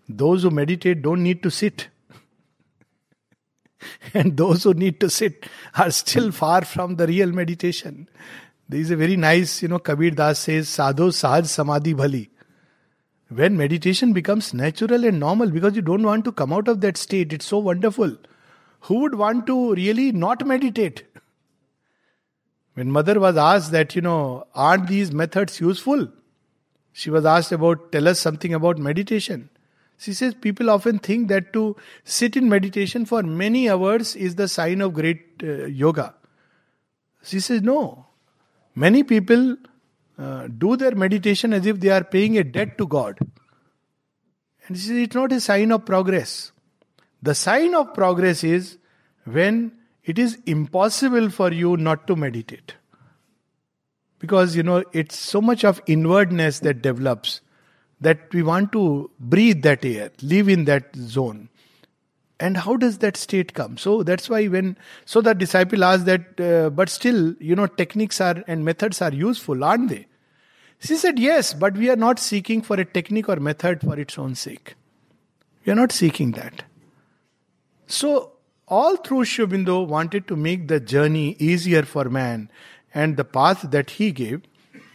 [0.09, 1.89] Those who meditate don't need to sit.
[4.15, 8.09] and those who need to sit are still far from the real meditation.
[8.69, 12.29] There is a very nice, you know, Kabir Das says, Sadho Sahaj Samadhi Bhali.
[13.29, 16.97] When meditation becomes natural and normal, because you don't want to come out of that
[16.97, 18.17] state, it's so wonderful.
[18.81, 21.05] Who would want to really not meditate?
[22.75, 26.09] When mother was asked that, you know, aren't these methods useful?
[26.93, 29.49] She was asked about, tell us something about meditation.
[30.03, 34.49] She says people often think that to sit in meditation for many hours is the
[34.49, 36.17] sign of great uh, yoga.
[37.23, 38.07] She says, no.
[38.75, 39.57] Many people
[40.19, 43.17] uh, do their meditation as if they are paying a debt to God.
[44.67, 46.51] And she says, it's not a sign of progress.
[47.23, 48.79] The sign of progress is
[49.23, 49.71] when
[50.03, 52.75] it is impossible for you not to meditate.
[54.19, 57.41] Because, you know, it's so much of inwardness that develops
[58.03, 61.49] that we want to breathe that air, live in that zone.
[62.39, 63.79] And how does that state come?
[63.79, 68.21] So that's why when, so the disciple asked that, uh, but still, you know, techniques
[68.21, 70.07] are and methods are useful, aren't they?
[70.81, 74.19] She said, yes, but we are not seeking for a technique or method for its
[74.19, 74.75] own sake.
[75.65, 76.65] We are not seeking that.
[77.87, 78.33] So
[78.67, 82.51] all through Sri Aurobindo wanted to make the journey easier for man,
[82.93, 84.43] and the path that he gave,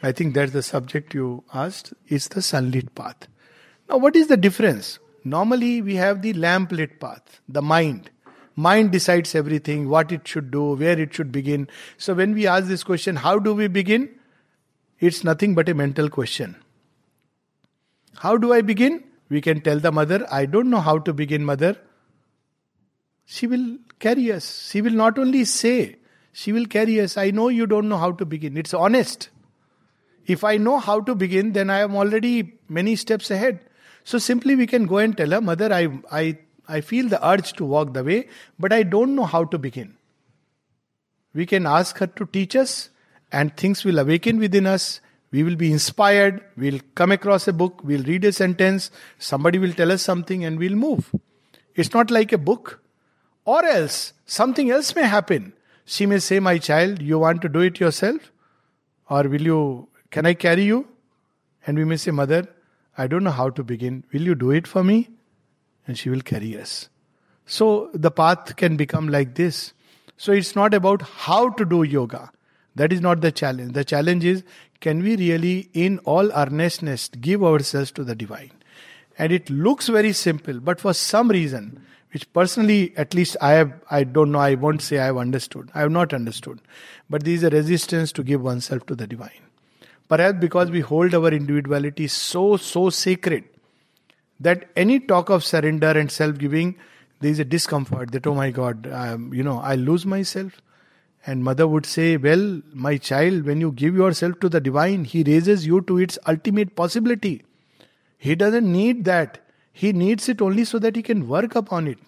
[0.03, 3.27] I think that's the subject you asked, is the sunlit path.
[3.89, 4.99] Now, what is the difference?
[5.23, 8.09] Normally, we have the lamp lit path, the mind.
[8.55, 11.67] Mind decides everything, what it should do, where it should begin.
[11.97, 14.09] So, when we ask this question, how do we begin?
[14.99, 16.55] It's nothing but a mental question.
[18.15, 19.03] How do I begin?
[19.29, 21.77] We can tell the mother, I don't know how to begin, mother
[23.29, 24.69] she will carry us.
[24.71, 25.97] She will not only say,
[26.31, 27.17] she will carry us.
[27.17, 28.55] I know you don't know how to begin.
[28.55, 29.29] It's honest.
[30.27, 33.59] If I know how to begin, then I am already many steps ahead.
[34.03, 36.37] So simply we can go and tell her, Mother, I, I,
[36.67, 38.27] I feel the urge to walk the way,
[38.59, 39.95] but I don't know how to begin.
[41.33, 42.89] We can ask her to teach us,
[43.31, 45.01] and things will awaken within us.
[45.31, 46.43] We will be inspired.
[46.55, 47.81] We'll come across a book.
[47.83, 48.91] We'll read a sentence.
[49.19, 51.13] Somebody will tell us something, and we'll move.
[51.75, 52.81] It's not like a book
[53.47, 55.53] or else something else may happen.
[55.85, 58.31] She may say, My child, you want to do it yourself?
[59.09, 60.87] Or will you, can I carry you?
[61.65, 62.47] And we may say, Mother,
[62.97, 64.03] I don't know how to begin.
[64.11, 65.09] Will you do it for me?
[65.87, 66.89] And she will carry us.
[67.45, 69.73] So the path can become like this.
[70.17, 72.31] So it's not about how to do yoga.
[72.75, 73.73] That is not the challenge.
[73.73, 74.43] The challenge is
[74.79, 78.51] can we really, in all earnestness, give ourselves to the divine?
[79.17, 83.73] And it looks very simple, but for some reason, which personally, at least I have,
[83.89, 85.71] I don't know, I won't say I have understood.
[85.73, 86.61] I have not understood.
[87.09, 89.46] But there is a resistance to give oneself to the divine.
[90.07, 93.43] Perhaps because we hold our individuality so, so sacred
[94.39, 96.75] that any talk of surrender and self giving,
[97.19, 100.61] there is a discomfort that, oh my God, um, you know, I lose myself.
[101.25, 105.23] And mother would say, Well, my child, when you give yourself to the divine, he
[105.23, 107.43] raises you to its ultimate possibility.
[108.17, 109.39] He doesn't need that.
[109.73, 111.99] He needs it only so that he can work upon it.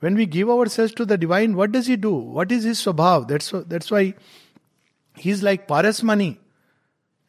[0.00, 2.12] When we give ourselves to the divine, what does he do?
[2.12, 3.28] What is his swabhav?
[3.28, 4.14] That's, that's why
[5.16, 6.38] he's like Parasmani.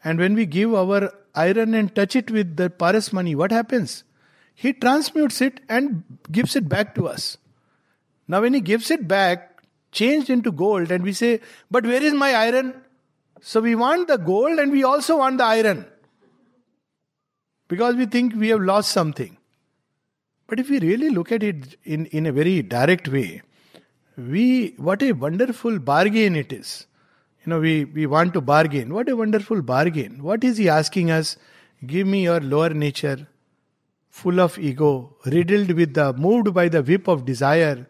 [0.03, 4.03] And when we give our iron and touch it with the Parasmani, what happens?
[4.55, 7.37] He transmutes it and gives it back to us.
[8.27, 9.61] Now, when he gives it back,
[9.91, 12.81] changed into gold, and we say, But where is my iron?
[13.41, 15.85] So we want the gold and we also want the iron.
[17.67, 19.37] Because we think we have lost something.
[20.47, 23.41] But if we really look at it in, in a very direct way,
[24.17, 26.85] we what a wonderful bargain it is.
[27.43, 28.93] You know, we, we want to bargain.
[28.93, 30.21] What a wonderful bargain.
[30.21, 31.37] What is he asking us?
[31.85, 33.27] Give me your lower nature,
[34.09, 37.87] full of ego, riddled with the moved by the whip of desire,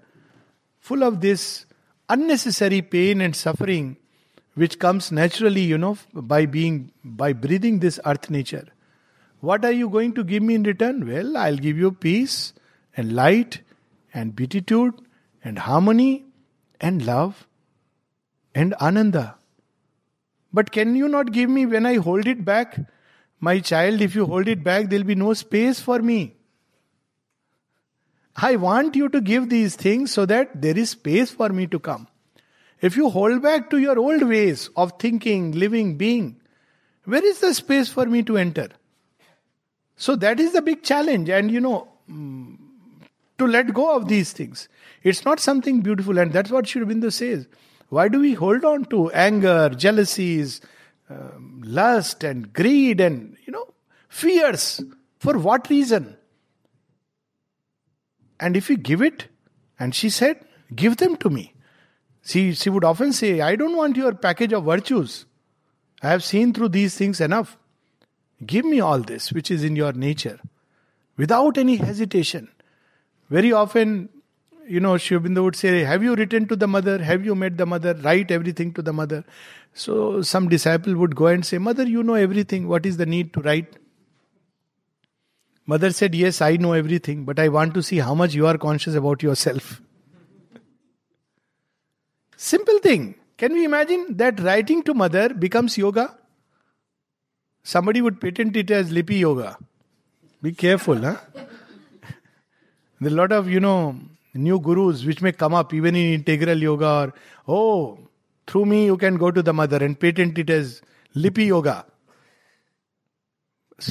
[0.80, 1.66] full of this
[2.08, 3.98] unnecessary pain and suffering
[4.56, 8.68] which comes naturally, you know, by being by breathing this earth nature.
[9.40, 11.08] What are you going to give me in return?
[11.08, 12.54] Well, I'll give you peace
[12.96, 13.62] and light
[14.14, 14.94] and beatitude
[15.44, 16.26] and harmony
[16.80, 17.48] and love
[18.54, 19.36] and ananda.
[20.54, 22.80] But can you not give me when I hold it back?
[23.40, 26.36] My child, if you hold it back, there'll be no space for me.
[28.36, 31.80] I want you to give these things so that there is space for me to
[31.80, 32.08] come.
[32.82, 36.40] If you hold back to your old ways of thinking, living, being,
[37.06, 38.70] where is the space for me to enter?
[39.96, 41.30] So that is the big challenge.
[41.30, 42.58] And you know, mm,
[43.38, 44.68] to let go of these things.
[45.04, 47.48] It's not something beautiful, and that's what Sri Aurobindo says.
[47.92, 50.62] Why do we hold on to anger, jealousies,
[51.10, 53.68] um, lust, and greed, and you know,
[54.08, 54.82] fears?
[55.20, 56.16] For what reason?
[58.40, 59.28] And if we give it,
[59.78, 61.54] and she said, Give them to me.
[62.24, 65.26] She, she would often say, I don't want your package of virtues.
[66.02, 67.58] I have seen through these things enough.
[68.46, 70.40] Give me all this which is in your nature
[71.18, 72.48] without any hesitation.
[73.30, 74.08] Very often,
[74.68, 77.02] you know, Sri would say, Have you written to the mother?
[77.04, 77.94] Have you met the mother?
[77.94, 79.24] Write everything to the mother.
[79.74, 82.68] So some disciple would go and say, Mother, you know everything.
[82.68, 83.76] What is the need to write?
[85.66, 88.58] Mother said, Yes, I know everything, but I want to see how much you are
[88.58, 89.82] conscious about yourself.
[92.36, 93.16] Simple thing.
[93.38, 96.16] Can we imagine that writing to mother becomes yoga?
[97.64, 99.58] Somebody would patent it as lipi yoga.
[100.42, 101.18] Be careful, huh?
[103.00, 104.00] There are a lot of, you know,
[104.34, 107.14] new gurus which may come up even in integral yoga
[107.46, 108.00] or, oh,
[108.48, 110.82] through me you can go to the mother and patent it as
[111.16, 111.86] lipi yoga.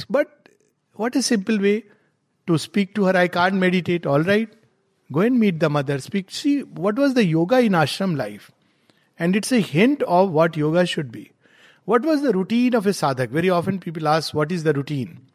[0.09, 0.49] But
[0.93, 1.83] what a simple way
[2.47, 3.15] to speak to her.
[3.15, 4.49] I can't meditate, all right.
[5.11, 5.99] Go and meet the mother.
[5.99, 6.31] Speak.
[6.31, 8.51] See, what was the yoga in ashram life?
[9.19, 11.31] And it's a hint of what yoga should be.
[11.85, 13.29] What was the routine of a sadhak?
[13.29, 15.30] Very often people ask, What is the routine?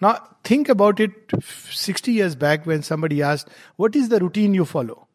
[0.00, 4.64] Now, think about it 60 years back when somebody asked, What is the routine you
[4.64, 5.08] follow?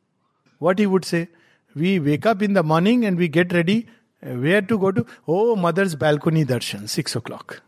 [0.59, 1.29] What he would say,
[1.75, 3.87] We wake up in the morning and we get ready.
[4.21, 5.05] Uh, where to go to?
[5.27, 7.61] Oh, mother's balcony darshan, 6 o'clock.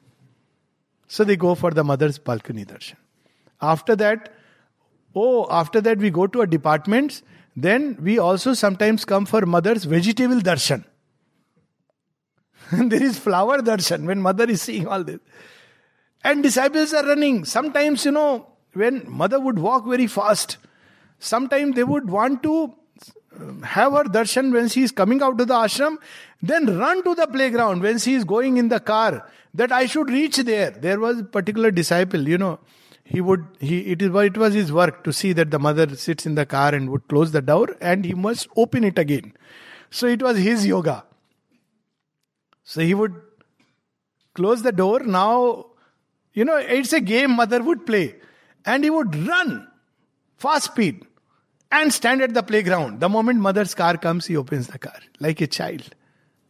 [1.08, 2.96] So they go for the mother's balcony darshan.
[3.62, 4.32] After that,
[5.16, 7.24] Oh, after that we go to a departments.
[7.56, 10.84] Then we also sometimes come for mother's vegetable darshan.
[12.72, 15.20] there is flower darshan when mother is seeing all this.
[16.26, 17.46] And disciples are running.
[17.46, 20.58] Sometimes, you know, when mother would walk very fast,
[21.20, 22.74] sometimes they would want to
[23.40, 25.98] um, have her darshan when she is coming out to the ashram,
[26.42, 30.10] then run to the playground when she is going in the car, that I should
[30.10, 30.72] reach there.
[30.72, 32.60] There was a particular disciple, you know,
[33.04, 36.26] he would he it is it was his work to see that the mother sits
[36.26, 39.32] in the car and would close the door and he must open it again
[39.92, 41.04] so it was his yoga
[42.64, 43.22] so he would
[44.34, 45.68] close the door now
[46.36, 48.06] you know it's a game mother would play
[48.66, 49.52] and he would run
[50.46, 51.04] fast speed
[51.72, 55.42] and stand at the playground the moment mother's car comes he opens the car like
[55.42, 55.96] a child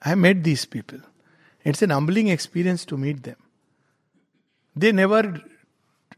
[0.02, 1.00] i met these people
[1.64, 3.38] it's an humbling experience to meet them
[4.84, 5.22] they never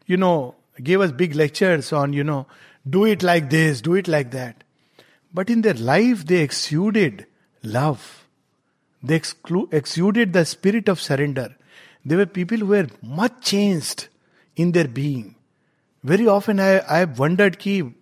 [0.07, 2.47] you know, gave us big lectures on, you know,
[2.89, 4.63] do it like this, do it like that.
[5.33, 7.27] But in their life, they exuded
[7.61, 8.25] love.
[9.03, 11.55] They exclu- exuded the spirit of surrender.
[12.07, 14.07] They were people who were much changed
[14.55, 15.35] in their being.
[16.05, 17.93] Very often I, I have wondered ki,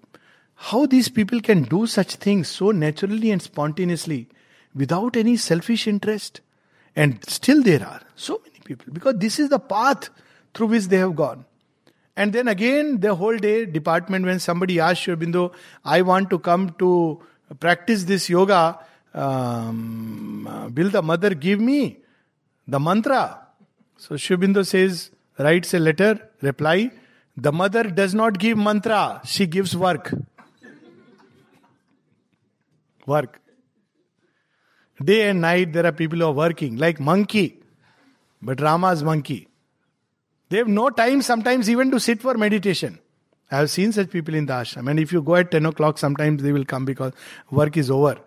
[0.54, 4.28] how these people can do such things so naturally and spontaneously
[4.76, 6.42] without any selfish interest.
[6.96, 10.12] And still there are so many people because this is the path
[10.54, 11.44] through which they have gone.
[12.16, 15.52] And then again, the whole day department, when somebody asks Sri Aurobindo,
[15.84, 17.24] I want to come to
[17.60, 18.78] practice this yoga,
[19.16, 21.98] um, will the mother give me
[22.68, 23.45] the mantra?
[23.98, 26.92] So Sri Aurobindo says, writes a letter, reply,
[27.38, 30.14] the mother does not give mantra, she gives work.
[33.06, 33.42] work.
[35.04, 37.60] Day and night there are people who are working, like monkey.
[38.42, 39.48] But Rama's monkey.
[40.50, 43.00] They have no time sometimes even to sit for meditation.
[43.52, 44.90] I have seen such people in the ashram.
[44.90, 47.14] And if you go at 10 o'clock, sometimes they will come because
[47.52, 48.18] work is over.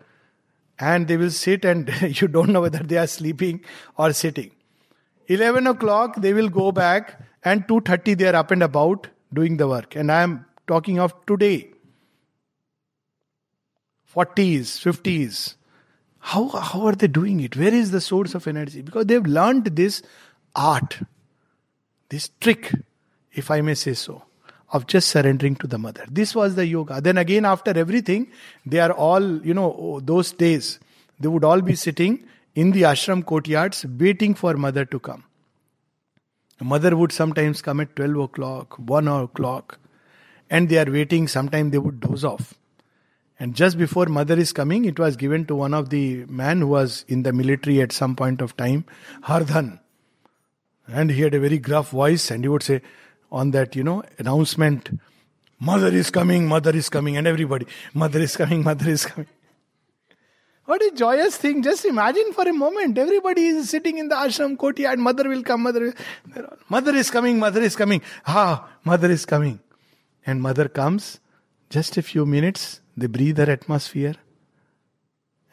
[0.79, 1.91] And they will sit and
[2.21, 3.63] you don't know whether they are sleeping
[3.97, 4.51] or sitting.
[5.29, 9.69] 11 o'clock, they will go back and 2.30 they are up and about doing the
[9.69, 9.95] work.
[9.95, 11.71] And I am talking of today.
[14.15, 15.55] 40s, 50s.
[16.19, 17.57] How, how are they doing it?
[17.57, 18.83] Where is the source of energy?
[18.83, 20.03] Because they've learned this
[20.57, 20.99] art,
[22.09, 22.73] this trick,
[23.33, 24.23] if I may say so,
[24.73, 26.05] of just surrendering to the mother.
[26.11, 27.01] This was the yoga.
[27.01, 28.29] Then again, after everything,
[28.67, 30.81] they are all, you know, oh, those days,
[31.21, 32.25] they would all be sitting
[32.63, 35.25] in the ashram courtyards waiting for mother to come.
[36.61, 39.79] Mother would sometimes come at 12 o'clock, 1 o'clock,
[40.51, 41.29] and they are waiting.
[41.29, 42.55] Sometimes they would doze off.
[43.39, 46.67] And just before mother is coming, it was given to one of the man who
[46.67, 48.85] was in the military at some point of time,
[49.23, 49.79] Hardhan.
[50.89, 52.83] And he had a very gruff voice, and he would say
[53.31, 54.91] on that, you know, announcement,
[55.61, 59.29] Mother is coming, mother is coming, and everybody, Mother is coming, mother is coming.
[60.69, 61.63] What a joyous thing.
[61.63, 62.99] Just imagine for a moment.
[62.99, 64.99] Everybody is sitting in the ashram courtyard.
[64.99, 65.95] Mother will come, mother will.
[66.69, 68.03] Mother is coming, mother is coming.
[68.27, 69.61] Ah, mother is coming.
[70.27, 71.21] And mother comes.
[71.71, 72.83] Just a few minutes.
[72.99, 74.17] They breathe her atmosphere.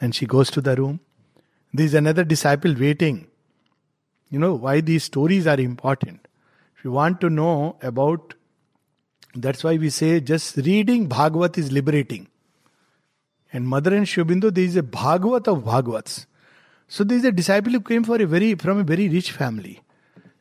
[0.01, 0.99] And she goes to the room.
[1.73, 3.27] There is another disciple waiting.
[4.29, 6.27] You know why these stories are important.
[6.77, 8.33] If you want to know about,
[9.33, 12.27] that's why we say just reading Bhagavat is liberating.
[13.55, 16.25] And Mother and Sri Aurobindo, there is a Bhagavat of Bhagavats.
[16.89, 19.81] So there is a disciple who came for a very from a very rich family,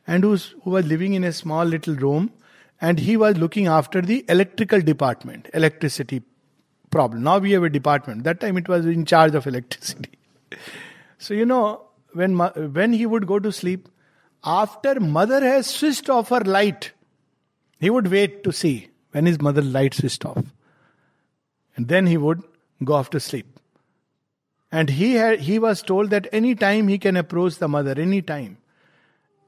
[0.05, 2.33] and who was living in a small little room,
[2.81, 6.23] and he was looking after the electrical department, electricity
[6.91, 7.23] problem.
[7.23, 8.25] Now we have a department.
[8.25, 10.09] That time it was in charge of electricity.
[11.17, 12.37] so you know when
[12.79, 13.87] when he would go to sleep,
[14.43, 16.91] after mother has switched off her light,
[17.79, 20.43] he would wait to see when his mother light switched off,
[21.77, 22.43] and then he would
[22.85, 23.59] go off to sleep.
[24.71, 28.21] And he had, he was told that any time he can approach the mother, any
[28.21, 28.57] time.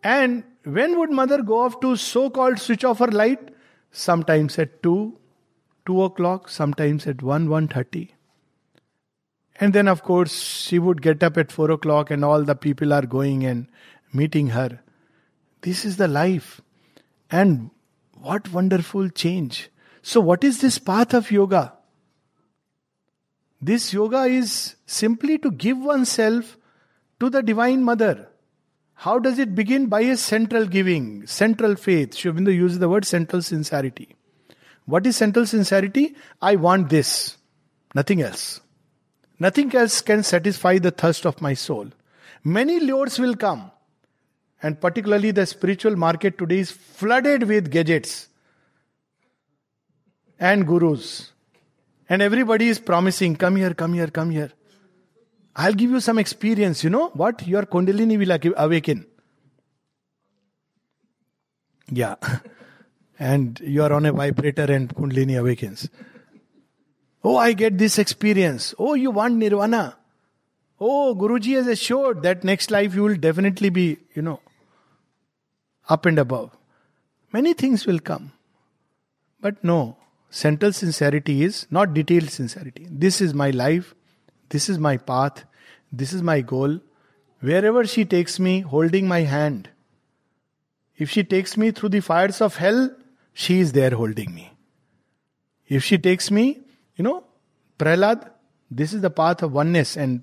[0.03, 3.49] And when would mother go off to so-called switch off her light?
[3.91, 5.17] Sometimes at 2,
[5.85, 8.09] 2 o'clock, sometimes at 1, 1.30.
[9.59, 12.93] And then of course she would get up at 4 o'clock and all the people
[12.93, 13.67] are going and
[14.13, 14.81] meeting her.
[15.61, 16.61] This is the life.
[17.31, 17.71] And
[18.13, 19.69] what wonderful change.
[20.01, 21.76] So what is this path of yoga?
[23.61, 26.57] This yoga is simply to give oneself
[27.19, 28.29] to the Divine Mother.
[28.93, 29.87] How does it begin?
[29.87, 32.11] By a central giving, central faith.
[32.11, 34.15] Aurobindo uses the word central sincerity.
[34.85, 36.15] What is central sincerity?
[36.41, 37.37] I want this,
[37.93, 38.61] nothing else.
[39.39, 41.89] Nothing else can satisfy the thirst of my soul.
[42.43, 43.71] Many lures will come,
[44.63, 48.29] and particularly the spiritual market today is flooded with gadgets
[50.39, 51.33] and gurus
[52.09, 54.51] and everybody is promising, come here, come here, come here.
[55.55, 56.83] I'll give you some experience.
[56.83, 57.47] You know what?
[57.47, 59.05] Your Kundalini will awaken.
[61.91, 62.15] Yeah.
[63.19, 65.89] and you are on a vibrator and Kundalini awakens.
[67.23, 68.75] Oh, I get this experience.
[68.77, 69.97] Oh, you want Nirvana.
[70.79, 74.39] Oh, Guruji has assured that next life you will definitely be, you know,
[75.89, 76.51] up and above.
[77.33, 78.31] Many things will come.
[79.41, 79.97] But no,
[80.37, 82.87] Central sincerity is not detailed sincerity.
[82.91, 83.95] This is my life,
[84.49, 85.45] this is my path,
[85.91, 86.79] this is my goal.
[87.39, 89.69] Wherever she takes me, holding my hand.
[90.95, 92.91] If she takes me through the fires of hell,
[93.33, 94.51] she is there holding me.
[95.67, 96.59] If she takes me,
[96.97, 97.23] you know,
[97.79, 98.29] Prahlad,
[98.69, 100.21] this is the path of oneness, and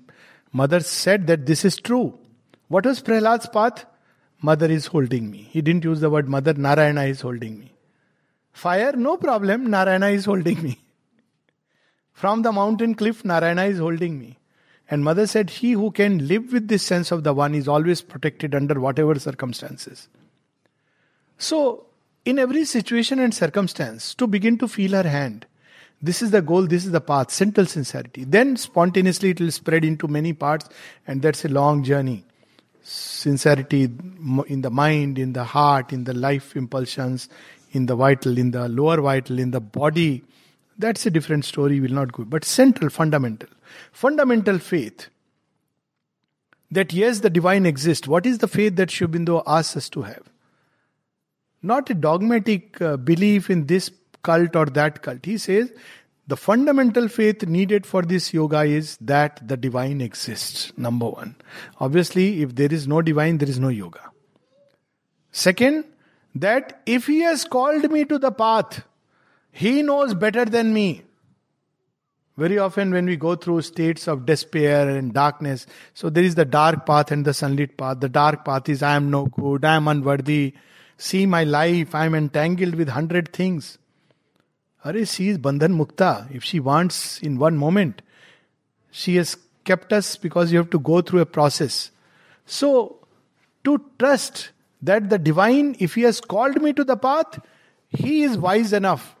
[0.53, 2.17] Mother said that this is true.
[2.69, 3.85] What was Prahlad's path?
[4.41, 5.49] Mother is holding me.
[5.51, 7.74] He didn't use the word mother, Narayana is holding me.
[8.55, 10.79] Fire, no problem, Narayana is holding me.
[12.13, 14.37] From the mountain cliff, Narayana is holding me.
[14.89, 18.01] And mother said, He who can live with this sense of the one is always
[18.01, 20.07] protected under whatever circumstances.
[21.37, 21.87] So,
[22.23, 25.45] in every situation and circumstance, to begin to feel her hand,
[26.01, 28.23] this is the goal, this is the path, central sincerity.
[28.23, 30.69] Then spontaneously it will spread into many parts,
[31.05, 32.23] and that's a long journey.
[32.83, 33.83] Sincerity
[34.47, 37.27] in the mind, in the heart, in the life impulsions,
[37.75, 40.23] in the vital, in the lower vital, in the body,
[40.77, 42.23] that's a different story, will not go.
[42.23, 43.49] But central, fundamental.
[43.91, 45.09] Fundamental faith
[46.71, 48.07] that yes, the divine exists.
[48.07, 50.23] What is the faith that Sri Aurobindo asks us to have?
[51.61, 53.91] Not a dogmatic uh, belief in this
[54.23, 55.25] cult or that cult.
[55.25, 55.71] He says
[56.27, 61.35] the fundamental faith needed for this yoga is that the divine exists, number one.
[61.79, 64.01] Obviously, if there is no divine, there is no yoga.
[65.31, 65.85] Second,
[66.35, 68.83] that if He has called me to the path,
[69.51, 71.03] He knows better than me.
[72.37, 76.43] Very often, when we go through states of despair and darkness, so there is the
[76.43, 78.01] dark path and the sunlit path.
[78.01, 80.53] The dark path is I am no good, I am unworthy.
[80.97, 83.77] See my life, I am entangled with hundred things.
[84.83, 86.29] Are she is Bandhan Mukta.
[86.33, 88.01] If she wants in one moment,
[88.91, 91.89] she has kept us because you have to go through a process.
[92.45, 92.99] So,
[93.63, 97.39] to trust that the divine, if he has called me to the path,
[97.89, 99.15] he is wise enough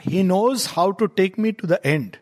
[0.00, 2.18] he knows how to take me to the end.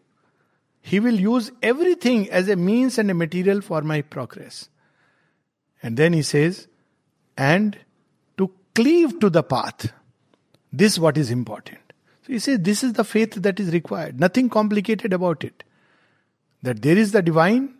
[0.81, 4.69] He will use everything as a means and a material for my progress.
[5.83, 6.67] And then he says,
[7.37, 7.79] and
[8.37, 9.93] to cleave to the path.
[10.73, 11.81] This is what is important.
[12.27, 14.19] So he says, this is the faith that is required.
[14.19, 15.63] Nothing complicated about it.
[16.63, 17.75] That there is the divine,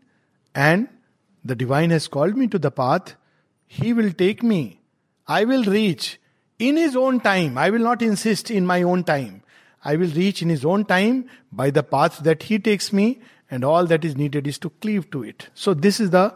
[0.55, 0.89] and
[1.45, 3.17] the divine has called me to the path.
[3.69, 4.81] He will take me.
[5.27, 6.19] I will reach
[6.59, 7.57] in his own time.
[7.57, 9.43] I will not insist in my own time.
[9.85, 13.65] I will reach in His own time by the path that He takes me, and
[13.65, 15.49] all that is needed is to cleave to it.
[15.55, 16.35] So, this is the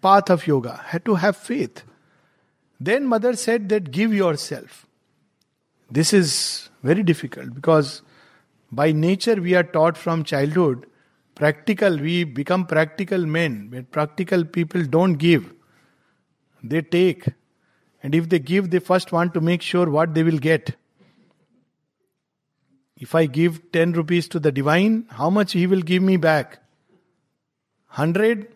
[0.00, 0.80] path of yoga.
[0.86, 1.82] Had to have faith.
[2.78, 4.86] Then, Mother said that give yourself.
[5.90, 8.02] This is very difficult because
[8.70, 10.86] by nature we are taught from childhood
[11.34, 13.68] practical, we become practical men.
[13.68, 15.52] But practical people don't give,
[16.62, 17.26] they take.
[18.02, 20.76] And if they give, they first want to make sure what they will get.
[22.96, 26.58] If I give 10 rupees to the divine, how much he will give me back?
[27.88, 28.48] 100?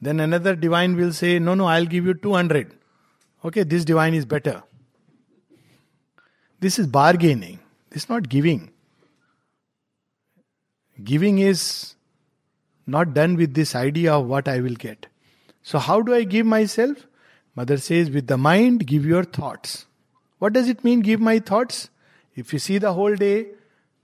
[0.00, 2.72] Then another divine will say, No, no, I'll give you 200.
[3.44, 4.62] Okay, this divine is better.
[6.60, 7.60] This is bargaining.
[7.90, 8.70] This is not giving.
[11.02, 11.94] Giving is
[12.86, 15.06] not done with this idea of what I will get.
[15.62, 17.06] So, how do I give myself?
[17.54, 19.86] Mother says, with the mind, give your thoughts.
[20.38, 21.90] What does it mean, give my thoughts?
[22.34, 23.48] If you see the whole day,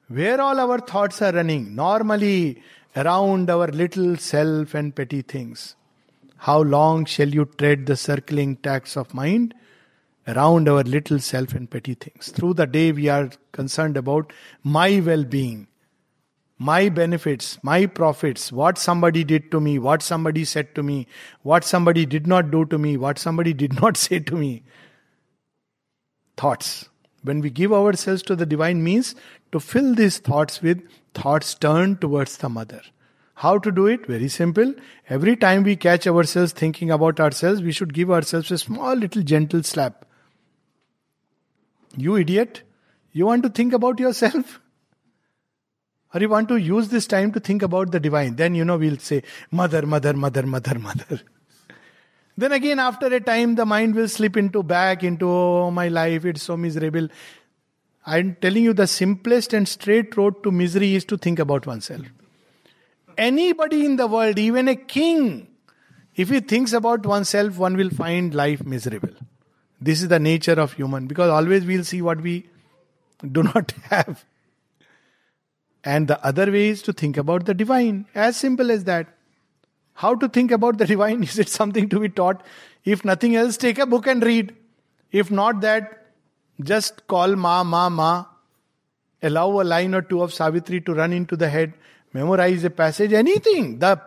[0.08, 2.62] where all our thoughts are running, normally
[2.96, 5.76] around our little self and petty things.
[6.38, 9.54] How long shall you tread the circling tracks of mind?
[10.26, 12.30] Around our little self and petty things.
[12.30, 14.32] Through the day, we are concerned about
[14.62, 15.68] my well being,
[16.58, 21.06] my benefits, my profits, what somebody did to me, what somebody said to me,
[21.42, 24.62] what somebody did not do to me, what somebody did not say to me.
[26.36, 26.88] Thoughts.
[27.22, 29.14] When we give ourselves to the divine means
[29.52, 30.82] to fill these thoughts with
[31.14, 32.80] thoughts turned towards the mother.
[33.34, 34.06] How to do it?
[34.06, 34.74] Very simple.
[35.08, 39.22] Every time we catch ourselves thinking about ourselves, we should give ourselves a small little
[39.22, 40.04] gentle slap.
[41.96, 42.62] You idiot,
[43.12, 44.60] you want to think about yourself?
[46.14, 48.36] Or you want to use this time to think about the divine?
[48.36, 51.20] Then you know we'll say, Mother, Mother, Mother, Mother, Mother.
[52.36, 56.24] Then again, after a time, the mind will slip into back into, oh, my life,
[56.24, 57.08] it's so miserable.
[58.06, 62.06] I'm telling you, the simplest and straight road to misery is to think about oneself.
[63.18, 65.48] Anybody in the world, even a king,
[66.14, 69.10] if he thinks about oneself, one will find life miserable.
[69.80, 72.48] This is the nature of human, because always we'll see what we
[73.32, 74.24] do not have.
[75.92, 78.04] And the other way is to think about the divine.
[78.14, 79.06] As simple as that.
[79.94, 81.22] How to think about the divine?
[81.22, 82.42] Is it something to be taught?
[82.84, 84.54] If nothing else, take a book and read.
[85.12, 86.10] If not that,
[86.62, 88.26] just call Ma, Ma, Ma.
[89.22, 91.72] Allow a line or two of Savitri to run into the head.
[92.12, 93.78] Memorize a passage, anything.
[93.78, 93.98] The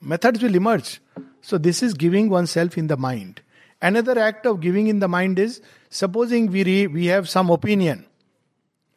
[0.00, 1.00] methods will emerge.
[1.42, 3.42] So, this is giving oneself in the mind.
[3.82, 5.60] Another act of giving in the mind is
[5.90, 8.06] supposing we, re- we have some opinion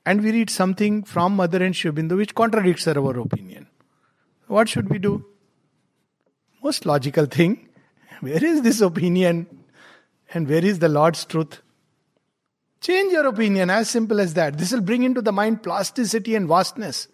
[0.09, 3.67] and we read something from Mother and Sri Aurobindo which contradicts our opinion.
[4.47, 5.23] What should we do?
[6.63, 7.69] Most logical thing.
[8.21, 9.45] Where is this opinion
[10.33, 11.61] and where is the Lord's truth?
[12.81, 14.57] Change your opinion, as simple as that.
[14.57, 17.07] This will bring into the mind plasticity and vastness.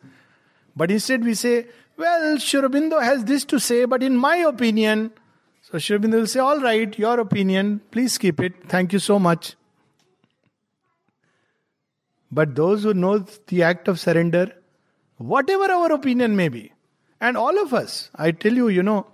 [0.76, 1.68] But instead, we say,
[1.98, 5.12] Well, Sri Aurobindo has this to say, but in my opinion,
[5.62, 8.54] so Sri Aurobindo will say, All right, your opinion, please keep it.
[8.68, 9.56] Thank you so much.
[12.32, 14.52] But those who know the act of surrender,
[15.18, 16.72] whatever our opinion may be,
[17.22, 19.08] and all of us, I tell you, you know,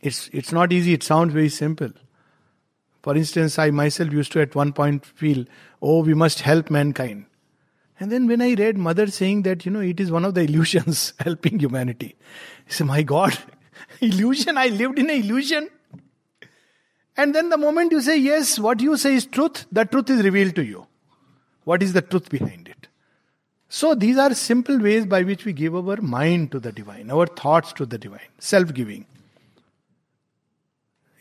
[0.00, 1.90] it's, it's not easy, it sounds very simple.
[3.02, 5.44] For instance, I myself used to at one point feel,
[5.82, 7.26] oh, we must help mankind.
[8.00, 10.42] And then when I read Mother saying that, you know, it is one of the
[10.42, 12.16] illusions helping humanity,
[12.68, 13.36] I say, my God,
[14.00, 15.68] illusion, I lived in an illusion.
[17.16, 20.22] And then the moment you say, yes, what you say is truth, the truth is
[20.22, 20.86] revealed to you.
[21.64, 22.88] What is the truth behind it?
[23.68, 27.26] So these are simple ways by which we give our mind to the divine, our
[27.26, 29.06] thoughts to the divine, self giving.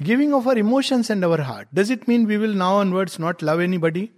[0.01, 1.67] Giving of our emotions and our heart.
[1.73, 4.11] Does it mean we will now onwards not love anybody?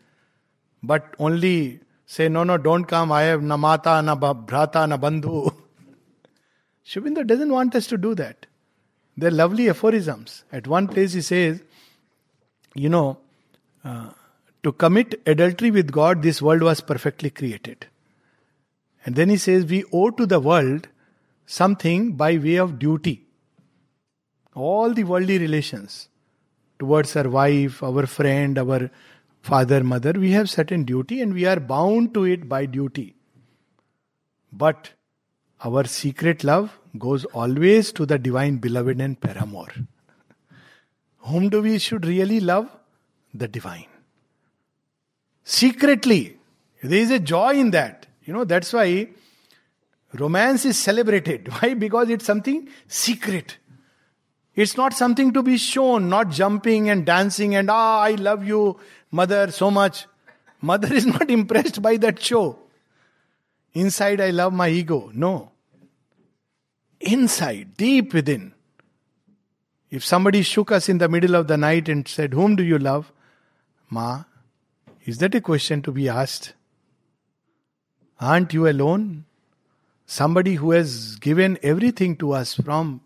[0.81, 3.11] But only say, no, no, don't come.
[3.11, 5.53] I have na mata, na bhrata, na bandhu.
[6.83, 8.45] Sri doesn't want us to do that.
[9.17, 10.43] They're lovely aphorisms.
[10.51, 11.61] At one place he says,
[12.73, 13.17] you know,
[13.83, 14.09] uh,
[14.65, 17.85] to commit adultery with God, this world was perfectly created.
[19.05, 20.87] And then he says, we owe to the world
[21.45, 23.27] something by way of duty.
[24.55, 26.09] All the worldly relations
[26.79, 28.89] towards our wife, our friend, our
[29.43, 33.13] father, mother, we have certain duty and we are bound to it by duty.
[34.51, 34.93] But
[35.63, 39.67] our secret love goes always to the divine beloved and paramour.
[41.19, 42.67] Whom do we should really love?
[43.31, 43.85] The divine.
[45.45, 46.37] Secretly.
[46.83, 48.07] There is a joy in that.
[48.25, 49.07] You know, that's why
[50.13, 51.47] romance is celebrated.
[51.61, 51.75] Why?
[51.75, 53.57] Because it's something secret.
[54.55, 58.79] It's not something to be shown, not jumping and dancing and, ah, I love you,
[59.11, 60.07] mother, so much.
[60.61, 62.57] Mother is not impressed by that show.
[63.73, 65.11] Inside, I love my ego.
[65.13, 65.51] No.
[67.01, 68.53] Inside, deep within.
[69.91, 72.79] If somebody shook us in the middle of the night and said, Whom do you
[72.79, 73.11] love?
[73.89, 74.23] Ma,
[75.05, 76.53] is that a question to be asked?
[78.19, 79.25] Aren't you alone?
[80.07, 83.01] Somebody who has given everything to us from,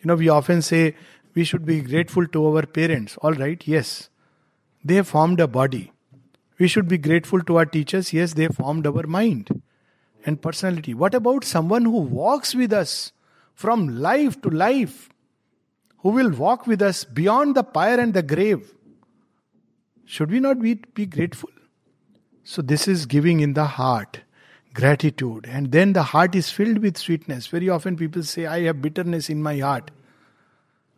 [0.00, 0.94] you know, we often say
[1.34, 3.16] we should be grateful to our parents.
[3.18, 4.08] All right, yes.
[4.84, 5.92] They have formed a body.
[6.58, 8.12] We should be grateful to our teachers.
[8.12, 9.62] Yes, they formed our mind
[10.24, 10.94] and personality.
[10.94, 13.12] What about someone who walks with us
[13.54, 15.08] from life to life?
[15.98, 18.72] Who will walk with us beyond the pyre and the grave?
[20.08, 21.50] Should we not be, be grateful?
[22.42, 24.20] So, this is giving in the heart,
[24.72, 25.46] gratitude.
[25.46, 27.46] And then the heart is filled with sweetness.
[27.48, 29.90] Very often people say, I have bitterness in my heart.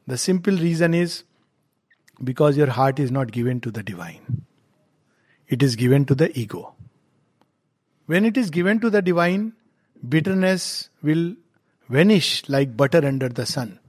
[0.07, 1.25] The simple reason is
[2.23, 4.43] because your heart is not given to the divine,
[5.49, 6.73] it is given to the ego.
[8.07, 9.55] When it is given to the divine,
[10.09, 11.35] bitterness will
[11.89, 13.81] vanish like butter under the sun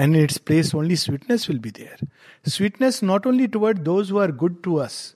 [0.00, 1.96] and in its place only sweetness will be there.
[2.44, 5.14] Sweetness not only toward those who are good to us,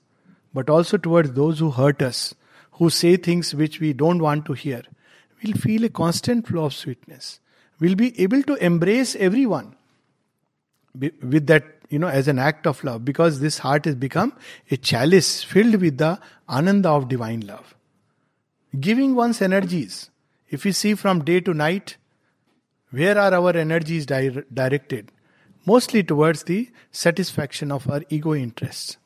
[0.53, 2.35] but also towards those who hurt us,
[2.73, 4.83] who say things which we don't want to hear.
[5.41, 7.39] We'll feel a constant flow of sweetness.
[7.79, 9.75] We'll be able to embrace everyone
[10.93, 14.33] with that, you know, as an act of love, because this heart has become
[14.69, 17.75] a chalice filled with the ananda of divine love.
[18.79, 20.11] Giving one's energies.
[20.47, 21.97] If we see from day to night,
[22.91, 25.11] where are our energies di- directed?
[25.65, 28.97] Mostly towards the satisfaction of our ego interests.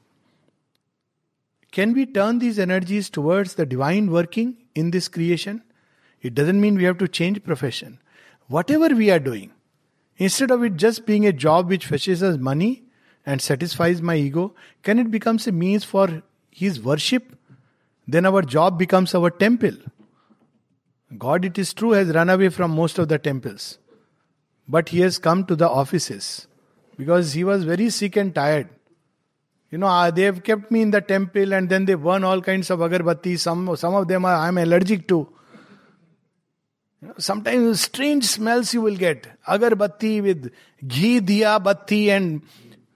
[1.71, 5.61] Can we turn these energies towards the divine working in this creation?
[6.21, 7.99] It doesn't mean we have to change profession.
[8.47, 9.51] Whatever we are doing,
[10.17, 12.83] instead of it just being a job which fetches us money
[13.25, 14.53] and satisfies my ego,
[14.83, 17.37] can it becomes a means for his worship?
[18.07, 19.77] Then our job becomes our temple.
[21.17, 23.79] God, it is true, has run away from most of the temples.
[24.67, 26.47] But he has come to the offices
[26.97, 28.69] because he was very sick and tired.
[29.71, 32.41] You know, ah, they have kept me in the temple and then they burn all
[32.41, 33.37] kinds of agarbatti.
[33.39, 35.27] Some, some of them I'm allergic to.
[37.01, 39.27] You know, sometimes strange smells you will get.
[39.47, 40.51] Agarbatti with
[40.87, 42.41] ghee diya batti and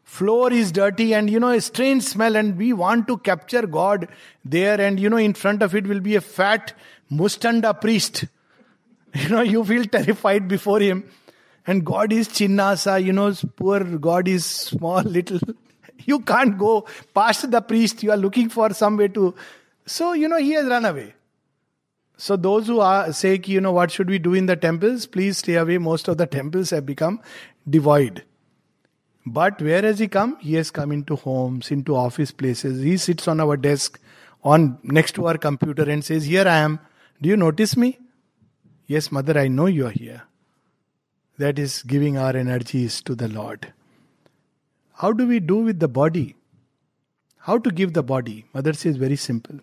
[0.04, 4.08] floor is dirty and you know a strange smell and we want to capture God
[4.46, 6.74] there and you know in front of it will be a fat
[7.12, 8.26] mustanda priest.
[9.16, 11.04] You know, you feel terrified before him.
[11.68, 15.40] And God is chinnasa, you know, poor God is small, little.
[16.06, 19.36] You can't go past the priest, you are looking for some way to.
[19.86, 21.14] So, you know, he has run away.
[22.18, 25.06] So, those who are say, you know, what should we do in the temples?
[25.06, 25.78] Please stay away.
[25.78, 27.22] Most of the temples have become
[27.70, 28.24] devoid.
[29.26, 30.38] But where has he come?
[30.40, 32.82] He has come into homes, into office places.
[32.82, 34.00] He sits on our desk,
[34.44, 36.80] on next to our computer, and says, Here I am.
[37.24, 38.00] Do you notice me?
[38.86, 40.24] Yes, mother, I know you are here.
[41.38, 43.72] That is giving our energies to the Lord.
[44.96, 46.36] How do we do with the body?
[47.38, 48.44] How to give the body?
[48.54, 49.62] Mother says very simple.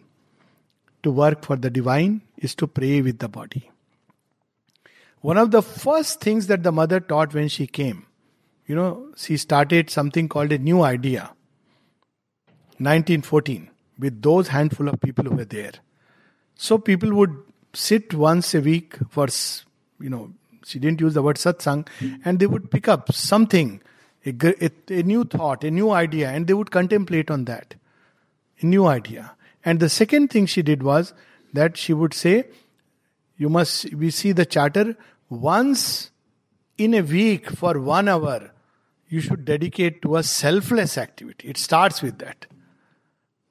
[1.03, 3.71] To work for the divine is to pray with the body.
[5.21, 8.07] One of the first things that the mother taught when she came,
[8.67, 11.31] you know, she started something called a new idea.
[12.79, 15.73] 1914, with those handful of people who were there.
[16.55, 17.37] So people would
[17.73, 19.29] sit once a week for,
[20.01, 20.33] you know,
[20.65, 21.87] she didn't use the word satsang,
[22.25, 23.81] and they would pick up something,
[24.25, 27.75] a, a, a, new thought, a new idea, and they would contemplate on that.
[28.61, 29.33] A new idea.
[29.65, 31.15] And the second thing she did was
[31.53, 32.45] that she would say,
[33.37, 34.97] You must, we see the charter
[35.29, 36.11] once
[36.77, 38.53] in a week for one hour.
[39.11, 41.49] you should dedicate to a selfless activity.
[41.49, 42.47] It starts with that.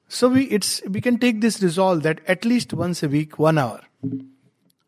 [0.08, 3.58] So we it's we can take this resolve that at least once a week, one
[3.58, 3.82] hour,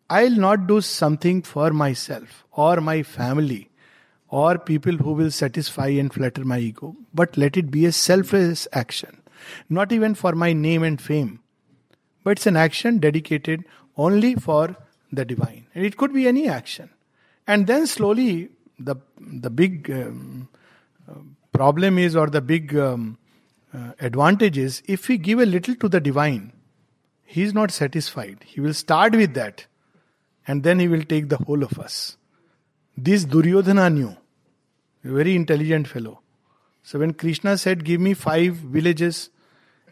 [0.08, 3.70] I'll not do something for myself or my family
[4.28, 8.66] or people who will satisfy and flatter my ego, but let it be a selfless
[8.72, 9.20] action,
[9.68, 11.40] not even for my name and fame,
[12.24, 13.64] but it's an action dedicated
[13.96, 14.76] only for
[15.12, 15.66] the divine.
[15.74, 16.88] And it could be any action.
[17.46, 18.48] And then slowly,
[18.78, 20.48] the, the big um,
[21.52, 23.18] problem is, or the big um,
[23.74, 26.51] uh, advantage is, if we give a little to the divine,
[27.32, 28.44] he is not satisfied.
[28.44, 29.64] He will start with that,
[30.46, 32.18] and then he will take the whole of us.
[32.94, 34.14] This Duryodhana knew,
[35.02, 36.20] a very intelligent fellow.
[36.82, 39.30] So when Krishna said, Give me five villages,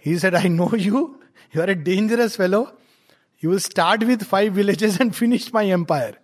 [0.00, 1.18] he said, I know you,
[1.52, 2.74] you are a dangerous fellow.
[3.38, 6.18] You will start with five villages and finish my empire.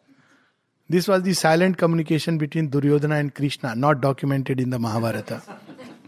[0.86, 5.42] This was the silent communication between Duryodhana and Krishna, not documented in the Mahabharata.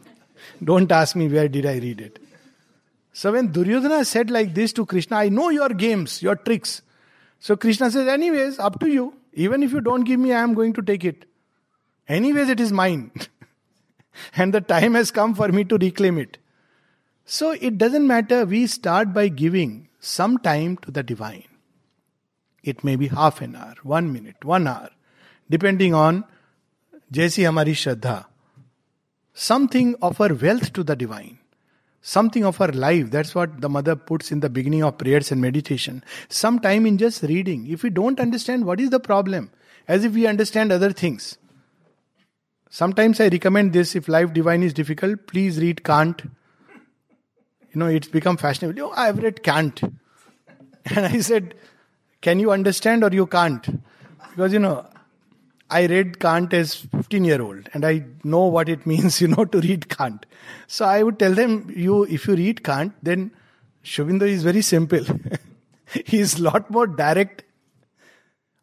[0.62, 2.28] Don't ask me where did I read it.
[3.11, 6.82] So when Duryodhana said like this to Krishna, I know your games, your tricks.
[7.39, 9.14] So Krishna says, anyways, up to you.
[9.34, 11.26] Even if you don't give me, I am going to take it.
[12.07, 13.11] Anyways, it is mine.
[14.36, 16.38] and the time has come for me to reclaim it.
[17.26, 18.45] So it doesn't matter.
[18.45, 21.45] We start by giving some time to the divine.
[22.64, 24.89] It may be half an hour, one minute, one hour,
[25.49, 26.24] depending on
[27.14, 28.24] जैसी हमारी श्रद्धा
[29.34, 31.36] something of her wealth to the divine
[32.01, 33.11] something of her life.
[33.11, 36.05] That's what the mother puts in the beginning of prayers and meditation.
[36.28, 37.66] Some time in just reading.
[37.66, 39.51] If we don't understand what is the problem?
[39.86, 41.38] As if we understand other things.
[42.70, 46.22] Sometimes i recommend this if life divine is difficult please read kant.
[46.24, 48.82] You know it's become fashionable.
[48.82, 49.82] Oh i've read kant.
[50.84, 51.55] And i said
[52.20, 53.66] can you understand or you can't?
[54.30, 54.86] Because you know,
[55.71, 59.45] I read Kant as 15 year old and I know what it means, you know,
[59.45, 60.27] to read Kant.
[60.66, 63.31] So I would tell them, you if you read Kant, then
[63.83, 65.05] Sri is very simple.
[66.07, 67.45] he is lot more direct.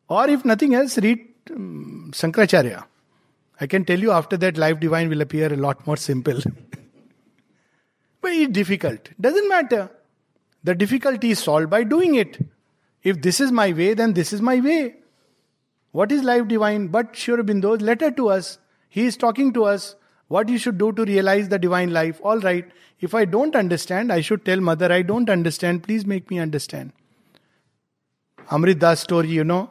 [0.08, 1.20] Or if nothing else, read
[1.52, 2.86] um, Sankaracharya.
[3.60, 6.40] I can tell you after that life divine will appear a lot more simple.
[8.24, 9.10] it's difficult.
[9.20, 9.90] Doesn't matter.
[10.64, 12.38] The difficulty is solved by doing it.
[13.04, 14.96] If this is my way, then this is my way.
[15.96, 16.88] What is life divine?
[16.88, 18.58] But Sri Aurobindo's letter to us.
[18.90, 19.96] He is talking to us
[20.28, 22.20] what you should do to realize the divine life.
[22.22, 22.66] All right.
[23.00, 25.84] If I don't understand, I should tell mother, I don't understand.
[25.84, 26.92] Please make me understand.
[28.52, 29.70] Amrita's story, you know,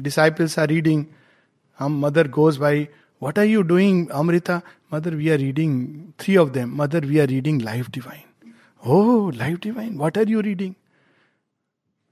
[0.00, 1.08] disciples are reading.
[1.80, 4.62] Um, mother goes by, What are you doing, Amrita?
[4.92, 6.76] Mother, we are reading, three of them.
[6.76, 8.28] Mother, we are reading Life Divine.
[8.84, 9.98] Oh, Life Divine.
[9.98, 10.76] What are you reading?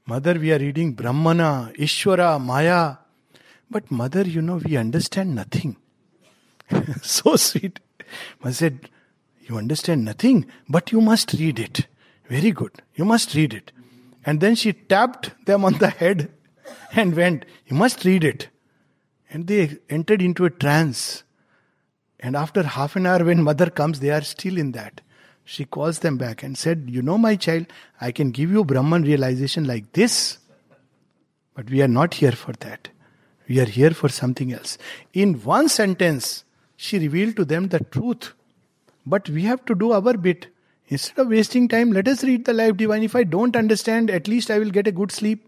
[0.05, 2.97] Mother, we are reading Brahmana, Ishvara, Maya.
[3.73, 5.77] But mother, you know, we understand nothing.
[7.03, 7.81] so sweet.
[8.41, 8.91] Mother said,
[9.49, 11.87] You understand nothing, but you must read it.
[12.29, 12.83] Very good.
[12.95, 13.73] You must read it.
[14.25, 16.31] And then she tapped them on the head
[16.93, 18.49] and went, You must read it.
[19.31, 21.25] And they entered into a trance.
[22.21, 25.01] And after half an hour, when mother comes, they are still in that
[25.45, 27.67] she calls them back and said, You know, my child,
[28.01, 30.39] I can give you Brahman realization like this,
[31.55, 32.89] but we are not here for that.
[33.53, 34.79] We are here for something else.
[35.13, 36.45] In one sentence,
[36.75, 38.33] she revealed to them the truth.
[39.05, 40.47] But we have to do our bit.
[40.89, 43.03] Instead of wasting time, let us read the Life Divine.
[43.03, 45.47] If I don't understand, at least I will get a good sleep.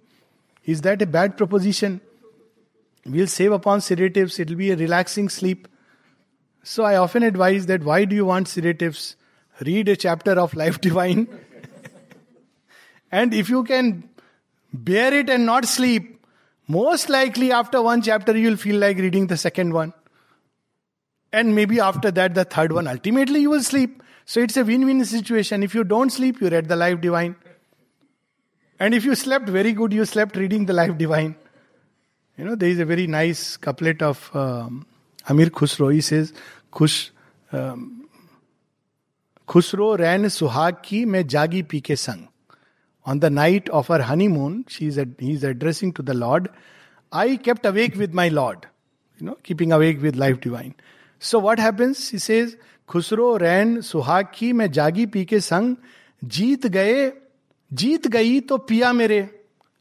[0.66, 2.02] Is that a bad proposition?
[3.06, 5.66] We'll save upon sedatives, it will be a relaxing sleep.
[6.62, 9.16] So I often advise that why do you want sedatives?
[9.62, 11.26] read a chapter of Life Divine.
[13.10, 14.10] and if you can
[14.74, 16.13] bear it and not sleep,
[16.66, 19.92] most likely, after one chapter, you'll feel like reading the second one.
[21.32, 22.86] And maybe after that, the third one.
[22.86, 24.02] Ultimately, you will sleep.
[24.24, 25.62] So it's a win win situation.
[25.62, 27.36] If you don't sleep, you read the Life Divine.
[28.80, 31.36] And if you slept very good, you slept reading the Life Divine.
[32.38, 34.86] You know, there is a very nice couplet of um,
[35.28, 35.92] Amir Khusro.
[35.92, 36.32] He says,
[36.72, 37.10] Khush,
[37.52, 38.08] um,
[39.46, 42.28] Khusro ran suhag ki, me jagi pee ke sang.
[43.04, 46.48] On the night of her honeymoon, she is he is addressing to the Lord.
[47.12, 48.66] I kept awake with my Lord,
[49.18, 50.74] you know, keeping awake with life divine.
[51.18, 52.08] So what happens?
[52.08, 52.56] He says,
[52.88, 55.76] Khusro रैन सुहाग की मैं जागी P के संग
[56.24, 57.12] जीत गए
[57.72, 59.20] जीत गई तो पिया मेरे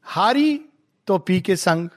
[0.03, 0.59] हारी
[1.07, 1.89] तो पी के संग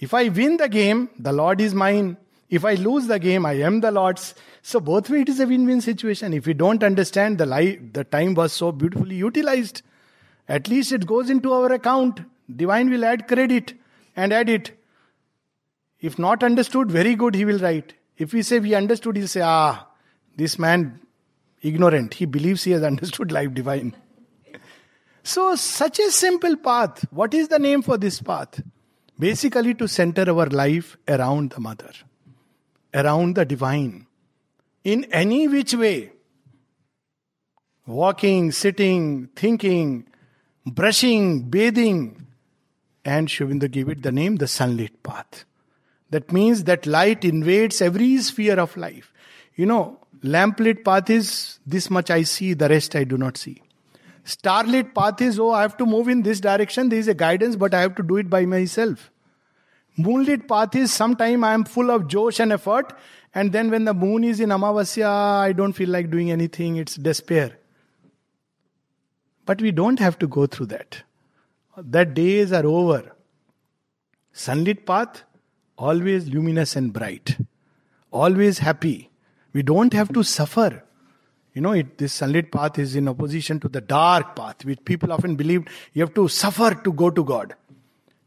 [0.00, 2.16] If I win the game, the Lord is mine.
[2.50, 4.34] If I lose the game, I am the Lord's.
[4.62, 6.32] So both way it is a win-win situation.
[6.32, 9.82] If we don't understand the life, the time was so beautifully utilized.
[10.48, 12.20] At least it goes into our account.
[12.54, 13.74] Divine will add credit
[14.14, 14.72] and add it.
[16.00, 17.94] If not understood, very good, he will write.
[18.18, 19.86] If we say we understood, he'll say, ah,
[20.36, 21.00] this man
[21.62, 22.14] ignorant.
[22.14, 23.96] He believes he has understood life divine.
[25.22, 27.06] So, such a simple path.
[27.10, 28.62] What is the name for this path?
[29.18, 31.92] Basically, to center our life around the mother,
[32.94, 34.06] around the divine,
[34.84, 36.12] in any which way.
[37.86, 40.06] Walking, sitting, thinking,
[40.64, 42.26] brushing, bathing.
[43.04, 45.44] And Sri gave it the name the sunlit path.
[46.10, 49.12] That means that light invades every sphere of life.
[49.56, 53.60] You know, lamplit path is this much I see, the rest I do not see.
[54.24, 56.88] Starlit path is, oh, I have to move in this direction.
[56.88, 59.10] There is a guidance, but I have to do it by myself.
[59.96, 62.92] Moonlit path is sometime I am full of josh and effort,
[63.34, 66.76] and then when the moon is in Amavasya, I don't feel like doing anything.
[66.76, 67.58] It's despair.
[69.46, 71.02] But we don't have to go through that.
[71.76, 73.12] That days are over.
[74.32, 75.22] Sunlit path,
[75.76, 77.36] always luminous and bright,
[78.10, 79.10] always happy.
[79.52, 80.82] We don't have to suffer.
[81.52, 85.12] You know, it, this sunlit path is in opposition to the dark path, which people
[85.12, 87.54] often believe you have to suffer to go to God.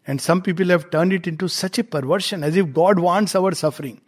[0.07, 3.53] And some people have turned it into such a perversion as if God wants our
[3.53, 3.99] suffering.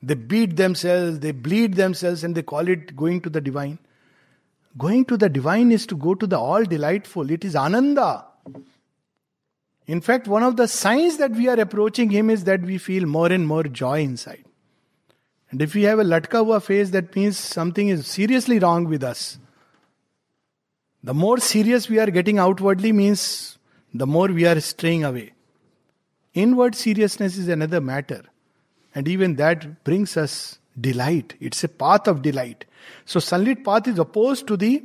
[0.00, 3.78] They beat themselves, they bleed themselves, and they call it going to the divine.
[4.78, 7.30] Going to the divine is to go to the all delightful.
[7.30, 8.24] It is Ananda.
[9.86, 13.04] In fact, one of the signs that we are approaching Him is that we feel
[13.06, 14.44] more and more joy inside.
[15.50, 19.38] And if we have a latka face, that means something is seriously wrong with us.
[21.02, 23.58] The more serious we are getting outwardly means
[23.92, 25.32] the more we are straying away.
[26.34, 28.22] Inward seriousness is another matter.
[28.94, 31.34] And even that brings us delight.
[31.40, 32.64] It's a path of delight.
[33.04, 34.82] So, sunlit path is opposed to the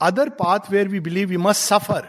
[0.00, 2.08] other path where we believe we must suffer.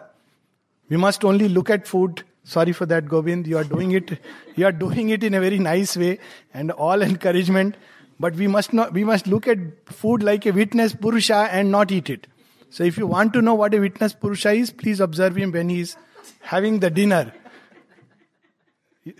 [0.89, 2.23] We must only look at food.
[2.43, 3.47] Sorry for that, Govind.
[3.47, 4.19] You are doing it.
[4.55, 6.19] You are doing it in a very nice way,
[6.53, 7.75] and all encouragement.
[8.19, 11.91] But we must not, we must look at food like a witness Purusha and not
[11.91, 12.27] eat it.
[12.69, 15.69] So if you want to know what a witness Purusha is, please observe him when
[15.69, 15.95] he is
[16.41, 17.33] having the dinner.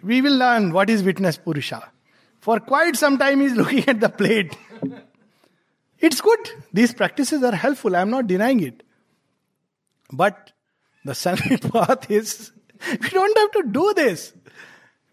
[0.04, 1.92] We will learn what is witness Purusha.
[2.40, 4.56] For quite some time he is looking at the plate.
[6.00, 6.50] It's good.
[6.72, 7.96] These practices are helpful.
[7.96, 8.84] I'm not denying it.
[10.12, 10.52] But
[11.06, 12.52] the sunlit path is
[13.02, 14.34] we don't have to do this.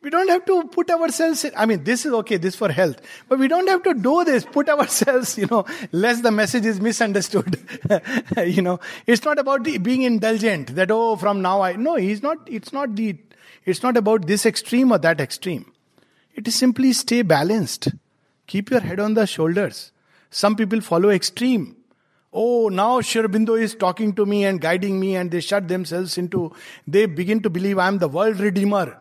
[0.02, 3.00] We don't have to put ourselves in, I mean, this is okay, this for health.
[3.28, 6.80] But we don't have to do this, put ourselves, you know, lest the message is
[6.80, 7.58] misunderstood.
[8.46, 12.22] you know, it's not about the, being indulgent that, oh, from now I, no, he's
[12.22, 13.16] not, it's not the,
[13.66, 15.72] it's not about this extreme or that extreme.
[16.34, 17.88] It is simply stay balanced.
[18.46, 19.90] Keep your head on the shoulders.
[20.30, 21.76] Some people follow extreme.
[22.32, 26.18] Oh, now Sri Aurobindo is talking to me and guiding me, and they shut themselves
[26.18, 26.52] into,
[26.86, 28.98] they begin to believe I am the world redeemer.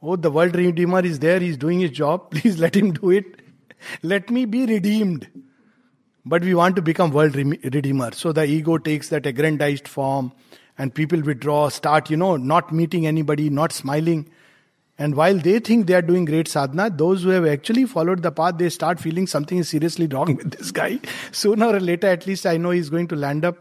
[0.00, 2.30] Oh, the world redeemer is there, he's doing his job.
[2.30, 3.40] Please let him do it.
[4.02, 5.28] Let me be redeemed.
[6.24, 8.12] But we want to become world redeemer.
[8.12, 10.32] So the ego takes that aggrandized form
[10.78, 14.28] and people withdraw, start, you know, not meeting anybody, not smiling.
[14.98, 18.32] And while they think they are doing great sadhana, those who have actually followed the
[18.32, 21.00] path, they start feeling something is seriously wrong with this guy.
[21.30, 23.56] Sooner or later, at least I know he's going to land up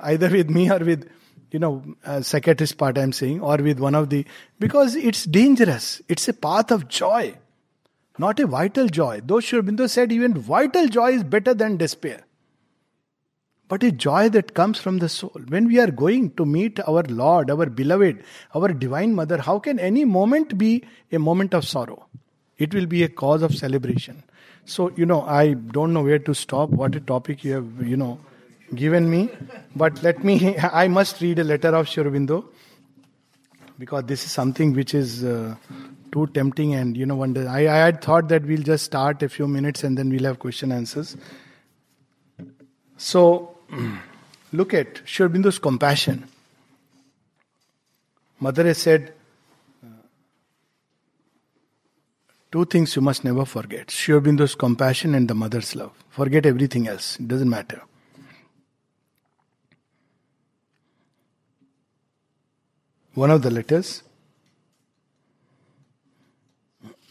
[0.00, 1.08] either with me or with
[1.54, 4.26] you know, uh, psychiatrist part I'm saying, or with one of the,
[4.58, 6.02] because it's dangerous.
[6.08, 7.36] It's a path of joy,
[8.18, 9.20] not a vital joy.
[9.24, 12.24] Though Sri Aurobindo said even vital joy is better than despair.
[13.68, 15.40] But a joy that comes from the soul.
[15.48, 18.22] When we are going to meet our Lord, our beloved,
[18.54, 22.06] our Divine Mother, how can any moment be a moment of sorrow?
[22.58, 24.22] It will be a cause of celebration.
[24.66, 27.96] So, you know, I don't know where to stop, what a topic you have, you
[27.96, 28.18] know,
[28.74, 29.30] given me.
[29.74, 32.02] But let me, I must read a letter of Sri
[33.78, 35.56] because this is something which is uh,
[36.12, 39.28] too tempting and you know wonder I, I had thought that we'll just start a
[39.28, 41.16] few minutes and then we'll have question answers
[42.96, 43.53] so
[44.52, 45.28] look at Sri
[45.60, 46.28] compassion.
[48.40, 49.12] Mother has said
[49.82, 49.88] uh,
[52.50, 54.20] two things you must never forget Sri
[54.58, 55.92] compassion and the mother's love.
[56.10, 57.18] Forget everything else.
[57.18, 57.82] It doesn't matter.
[63.14, 64.02] One of the letters.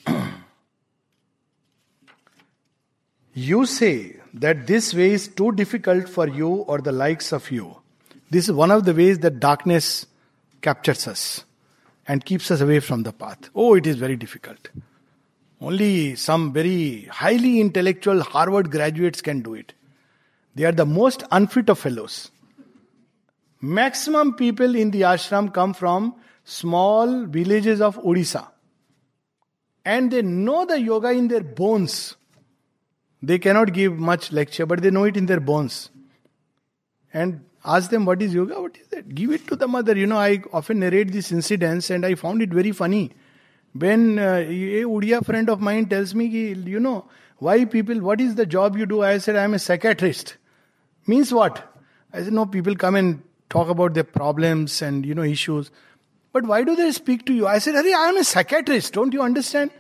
[3.33, 7.77] you say that this way is too difficult for you or the likes of you.
[8.29, 10.05] This is one of the ways that darkness
[10.61, 11.45] captures us
[12.07, 13.49] and keeps us away from the path.
[13.53, 14.69] Oh, it is very difficult.
[15.61, 19.73] Only some very highly intellectual Harvard graduates can do it.
[20.55, 22.31] They are the most unfit of fellows.
[23.61, 28.47] Maximum people in the ashram come from small villages of Odisha.
[29.86, 32.15] and they know the yoga in their bones.
[33.24, 35.89] They cannot give much lecture, but they know it in their bones.
[37.13, 38.61] And ask them, What is yoga?
[38.61, 39.15] What is that?
[39.15, 39.97] Give it to the mother.
[39.97, 43.11] You know, I often narrate these incidents and I found it very funny.
[43.71, 47.05] When uh, a Udia friend of mine tells me, you know,
[47.38, 49.01] why people, what is the job you do?
[49.03, 50.36] I said, I am a psychiatrist.
[51.07, 51.63] Means what?
[52.11, 55.71] I said, no, people come and talk about their problems and, you know, issues.
[56.34, 57.47] But why do they speak to you?
[57.47, 58.93] I said, "Hari, I am a psychiatrist.
[58.93, 59.71] Don't you understand?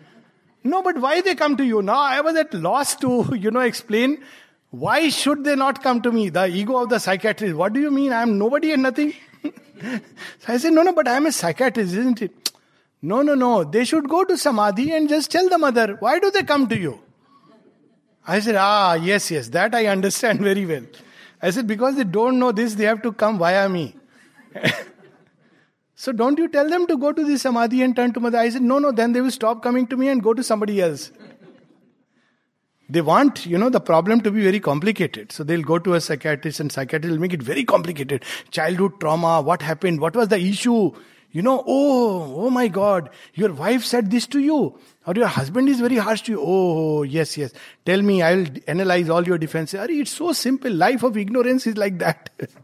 [0.63, 1.81] No, but why they come to you?
[1.81, 4.23] Now I was at loss to, you know, explain
[4.71, 6.29] why should they not come to me?
[6.29, 7.55] The ego of the psychiatrist.
[7.55, 8.11] What do you mean?
[8.11, 9.13] I am nobody and nothing.
[9.43, 9.51] so
[10.47, 12.51] I said, no, no, but I am a psychiatrist, isn't it?
[13.01, 13.65] No, no, no.
[13.65, 16.77] They should go to Samadhi and just tell the mother, why do they come to
[16.77, 16.99] you?
[18.25, 20.85] I said, ah, yes, yes, that I understand very well.
[21.41, 23.95] I said, because they don't know this, they have to come via me.
[25.95, 28.37] so don't you tell them to go to the Samadhi and turn to mother?
[28.37, 30.81] I said, no, no, then they will stop coming to me and go to somebody
[30.81, 31.11] else.
[32.89, 35.31] They want, you know, the problem to be very complicated.
[35.31, 38.23] So they'll go to a psychiatrist and psychiatrist will make it very complicated.
[38.51, 40.91] Childhood trauma, what happened, what was the issue,
[41.31, 44.77] you know, oh, oh my God, your wife said this to you,
[45.07, 46.39] or your husband is very harsh to you.
[46.39, 47.51] Oh, yes, yes.
[47.85, 49.79] Tell me, I will analyze all your defenses.
[49.89, 50.71] It's so simple.
[50.71, 52.29] Life of ignorance is like that.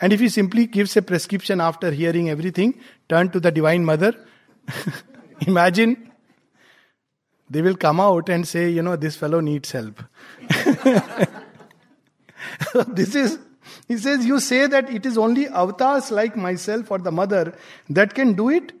[0.00, 2.78] and if he simply gives a prescription after hearing everything,
[3.08, 4.14] turn to the Divine Mother.
[5.46, 6.12] Imagine
[7.48, 10.02] they will come out and say, you know, this fellow needs help.
[12.88, 13.38] this is
[13.88, 17.54] he says, You say that it is only avatars like myself or the mother
[17.90, 18.72] that can do it.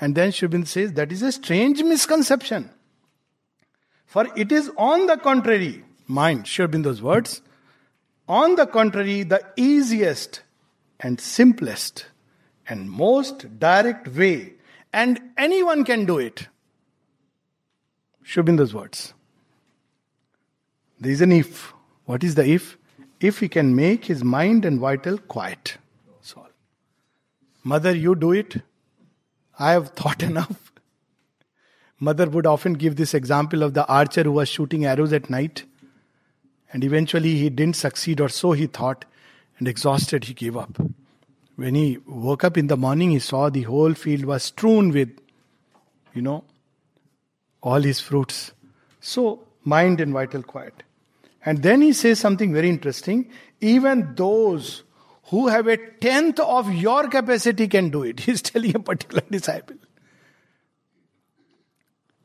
[0.00, 2.70] And then Sri says, That is a strange misconception.
[4.06, 7.42] For it is on the contrary, mind Sri Aurobindo's words,
[8.28, 10.42] on the contrary, the easiest
[11.04, 12.06] and simplest
[12.68, 14.54] and most direct way,
[14.92, 16.48] and anyone can do it.
[18.24, 19.12] Aurobindo's words.
[20.98, 21.72] There is an if.
[22.06, 22.78] What is the if?
[23.20, 25.78] if he can make his mind and vital quiet.
[26.20, 26.46] So,
[27.62, 28.56] Mother, you do it.
[29.58, 30.72] I have thought enough.
[32.00, 35.64] Mother would often give this example of the archer who was shooting arrows at night,
[36.72, 39.04] and eventually he didn't succeed, or so he thought,
[39.58, 40.78] and exhausted, he gave up.
[41.56, 45.16] When he woke up in the morning, he saw the whole field was strewn with,
[46.12, 46.44] you know,
[47.62, 48.52] all his fruits.
[49.00, 50.82] So, mind and vital quiet.
[51.44, 53.30] And then he says something very interesting.
[53.60, 54.82] Even those
[55.24, 58.20] who have a tenth of your capacity can do it.
[58.28, 59.76] He's telling a particular disciple.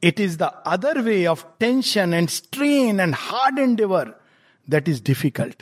[0.02, 4.16] It is the other way of tension and strain and hard endeavor
[4.68, 5.62] that is difficult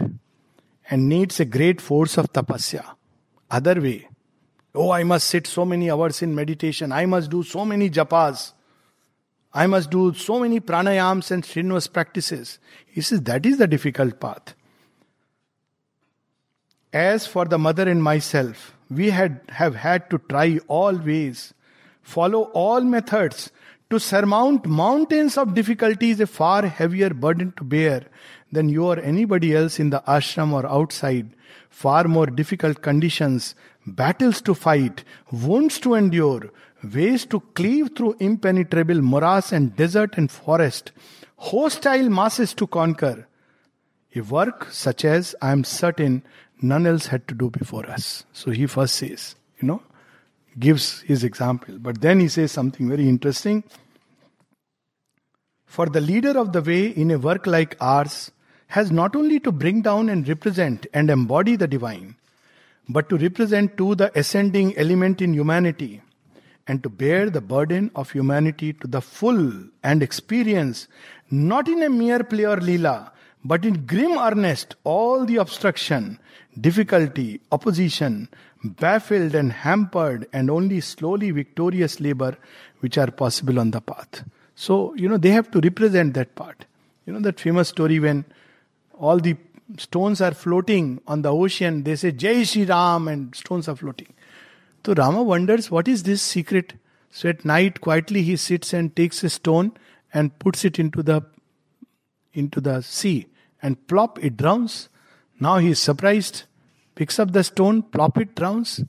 [0.89, 2.83] and needs a great force of tapasya.
[3.49, 4.07] Other way.
[4.75, 6.91] Oh, I must sit so many hours in meditation.
[6.91, 8.53] I must do so many japas.
[9.53, 12.59] I must do so many pranayams and strenuous practices.
[12.85, 14.53] He says that is the difficult path.
[16.93, 21.53] As for the mother and myself, we had have had to try all ways,
[22.01, 23.51] follow all methods
[23.89, 28.05] to surmount mountains of difficulties a far heavier burden to bear
[28.51, 31.29] than you or anybody else in the ashram or outside,
[31.69, 36.49] far more difficult conditions, battles to fight, wounds to endure,
[36.93, 40.91] ways to cleave through impenetrable morass and desert and forest,
[41.37, 43.27] hostile masses to conquer.
[44.15, 46.23] A work such as I am certain
[46.61, 48.25] none else had to do before us.
[48.33, 49.81] So he first says, you know,
[50.57, 51.77] gives his example.
[51.77, 53.63] But then he says something very interesting.
[55.65, 58.31] For the leader of the way in a work like ours
[58.67, 62.15] has not only to bring down and represent and embody the divine,
[62.89, 66.01] but to represent too the ascending element in humanity
[66.67, 70.87] and to bear the burden of humanity to the full and experience,
[71.31, 73.11] not in a mere play or lila,
[73.43, 76.19] but in grim earnest, all the obstruction,
[76.59, 78.27] difficulty, opposition,
[78.63, 82.37] baffled and hampered, and only slowly victorious labor
[82.79, 84.23] which are possible on the path.
[84.55, 86.65] So, you know, they have to represent that part.
[87.05, 88.25] You know, that famous story when
[88.99, 89.35] all the
[89.77, 94.13] stones are floating on the ocean, they say Jai Shri Ram, and stones are floating.
[94.85, 96.73] So Rama wonders what is this secret.
[97.11, 99.73] So at night quietly he sits and takes a stone
[100.13, 101.25] and puts it into the
[102.31, 103.27] into the sea
[103.61, 104.87] and plop it drowns.
[105.41, 106.43] Now he is surprised,
[106.95, 108.81] picks up the stone, plop it drowns.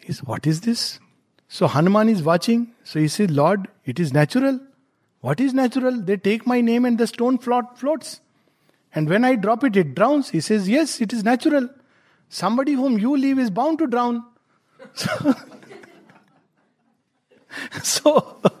[0.00, 0.98] He says, What is this?
[1.48, 2.72] So Hanuman is watching.
[2.82, 4.58] So he says, Lord, it is natural.
[5.20, 6.00] What is natural?
[6.00, 8.22] They take my name and the stone float, floats.
[8.94, 10.30] And when I drop it, it drowns.
[10.30, 11.68] He says, Yes, it is natural.
[12.28, 14.24] Somebody whom you leave is bound to drown.
[17.82, 18.54] So, so,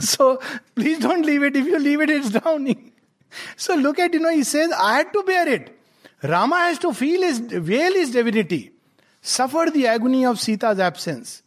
[0.00, 0.40] so
[0.74, 1.56] please don't leave it.
[1.56, 2.92] If you leave it, it's drowning.
[3.56, 5.78] So look at, you know, he says, I had to bear it.
[6.22, 8.72] Rama has to feel his, veil his divinity,
[9.20, 11.42] suffer the agony of Sita's absence,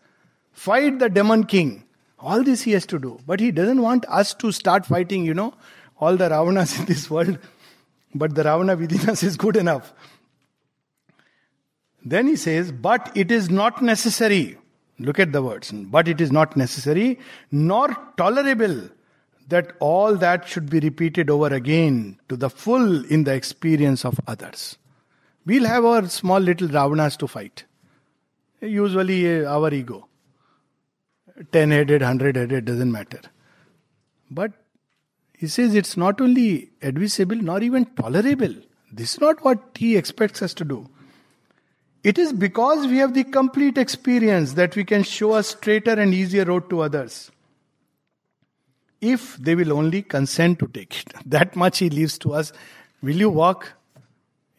[0.54, 1.84] fight the demon king.
[2.20, 3.20] All this he has to do.
[3.26, 5.54] But he doesn't want us to start fighting, you know,
[6.00, 7.38] all the Ravanas in this world.
[8.14, 9.94] But the Ravana within us is good enough.
[12.04, 14.58] Then he says, but it is not necessary.
[15.00, 15.72] Look at the words.
[15.72, 17.20] But it is not necessary,
[17.52, 18.90] nor tolerable
[19.48, 24.20] that all that should be repeated over again to the full in the experience of
[24.28, 24.78] others.
[25.46, 27.66] We'll have our small little Ravanas to fight.
[28.62, 30.08] Usually uh, our ego.
[31.52, 33.22] 10 headed, 100 headed, doesn't matter.
[34.30, 34.54] But
[35.42, 38.54] he says it's not only admissible nor even tolerable.
[38.94, 40.88] This is not what he expects us to do.
[42.04, 46.14] It is because we have the complete experience that we can show a straighter and
[46.14, 47.32] easier road to others.
[49.02, 51.14] If they will only consent to take it.
[51.26, 52.54] That much he leaves to us.
[53.02, 53.74] Will you walk?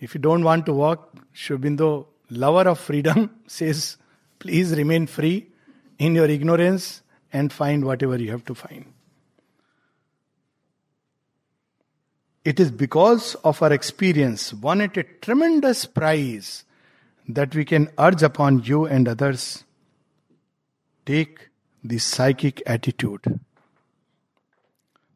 [0.01, 3.99] If you don't want to walk, Sri Aurobindo, lover of freedom, says,
[4.41, 5.47] please remain free
[6.01, 7.03] in your ignorance
[7.33, 8.92] and find whatever you have to find.
[12.45, 16.65] It is because of our experience, won at a tremendous price,
[17.29, 19.65] that we can urge upon you and others.
[21.07, 21.51] Take
[21.85, 23.41] the psychic attitude.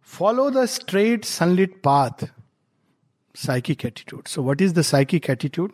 [0.00, 2.30] Follow the straight sunlit path.
[3.34, 4.28] Psychic attitude.
[4.28, 5.72] So, what is the psychic attitude?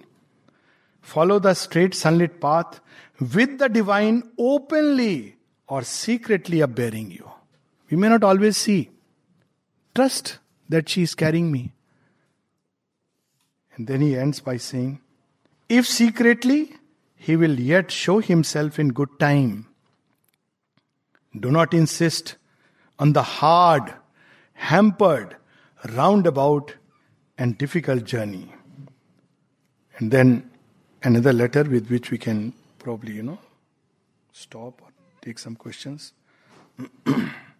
[1.02, 2.80] Follow the straight sunlit path
[3.20, 5.36] with the divine openly
[5.68, 7.30] or secretly upbearing you.
[7.90, 8.90] We may not always see.
[9.94, 10.38] Trust
[10.68, 11.72] that she is carrying me.
[13.74, 15.00] And then he ends by saying,
[15.68, 16.74] If secretly,
[17.16, 19.66] he will yet show himself in good time.
[21.38, 22.36] Do not insist
[22.98, 23.94] on the hard,
[24.54, 25.36] hampered,
[25.90, 26.74] roundabout,
[27.38, 28.52] and difficult journey.
[29.98, 30.50] And then
[31.02, 33.38] another letter with which we can probably, you know,
[34.32, 34.88] stop or
[35.20, 36.12] take some questions.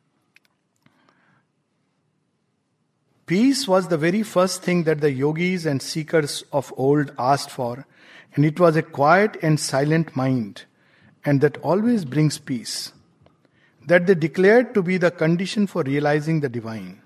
[3.33, 7.87] Peace was the very first thing that the yogis and seekers of old asked for,
[8.35, 10.67] and it was a quiet and silent mind,
[11.25, 12.93] and that always brings peace,
[13.87, 17.01] that they declared to be the condition for realizing the divine.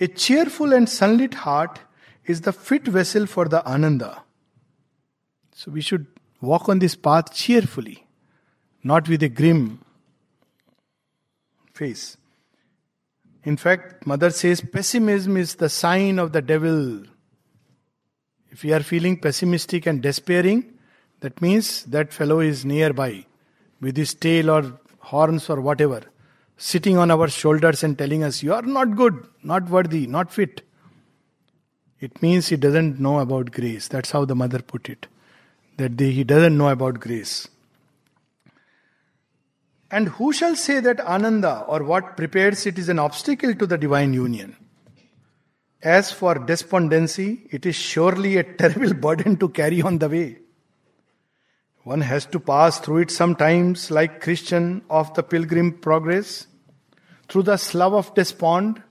[0.00, 1.78] A cheerful and sunlit heart
[2.26, 4.24] is the fit vessel for the ananda.
[5.54, 6.08] So we should
[6.40, 8.04] walk on this path cheerfully,
[8.82, 9.78] not with a grim
[11.72, 12.17] face.
[13.48, 17.04] In fact, Mother says pessimism is the sign of the devil.
[18.50, 20.74] If we are feeling pessimistic and despairing,
[21.20, 23.24] that means that fellow is nearby
[23.80, 26.02] with his tail or horns or whatever,
[26.58, 30.60] sitting on our shoulders and telling us, You are not good, not worthy, not fit.
[32.00, 33.88] It means he doesn't know about grace.
[33.88, 35.06] That's how the mother put it.
[35.78, 37.48] That he doesn't know about grace.
[39.90, 43.78] And who shall say that Ananda or what prepares it is an obstacle to the
[43.78, 44.56] divine union?
[45.82, 50.38] As for despondency, it is surely a terrible burden to carry on the way.
[51.84, 56.46] One has to pass through it sometimes, like Christian of the pilgrim progress,
[57.28, 58.82] through the slough of despond,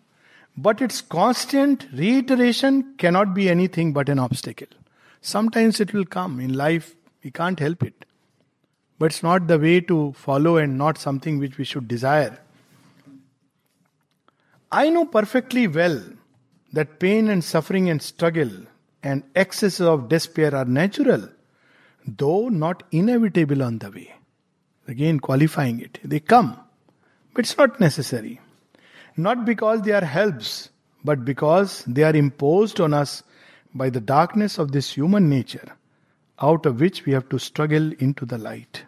[0.55, 4.67] but its constant reiteration cannot be anything but an obstacle.
[5.21, 8.07] Sometimes it will come in life, we can't help it.
[8.99, 12.39] But it's not the way to follow and not something which we should desire.
[14.71, 16.01] I know perfectly well
[16.74, 18.51] that pain and suffering and struggle
[19.03, 21.29] and excesses of despair are natural,
[22.05, 24.13] though not inevitable on the way.
[24.87, 25.99] Again, qualifying it.
[26.03, 26.57] They come,
[27.33, 28.41] but it's not necessary.
[29.15, 30.69] Not because they are helps,
[31.03, 33.24] but because they are imposed on us
[33.74, 35.74] by the darkness of this human nature,
[36.41, 38.83] out of which we have to struggle into the light.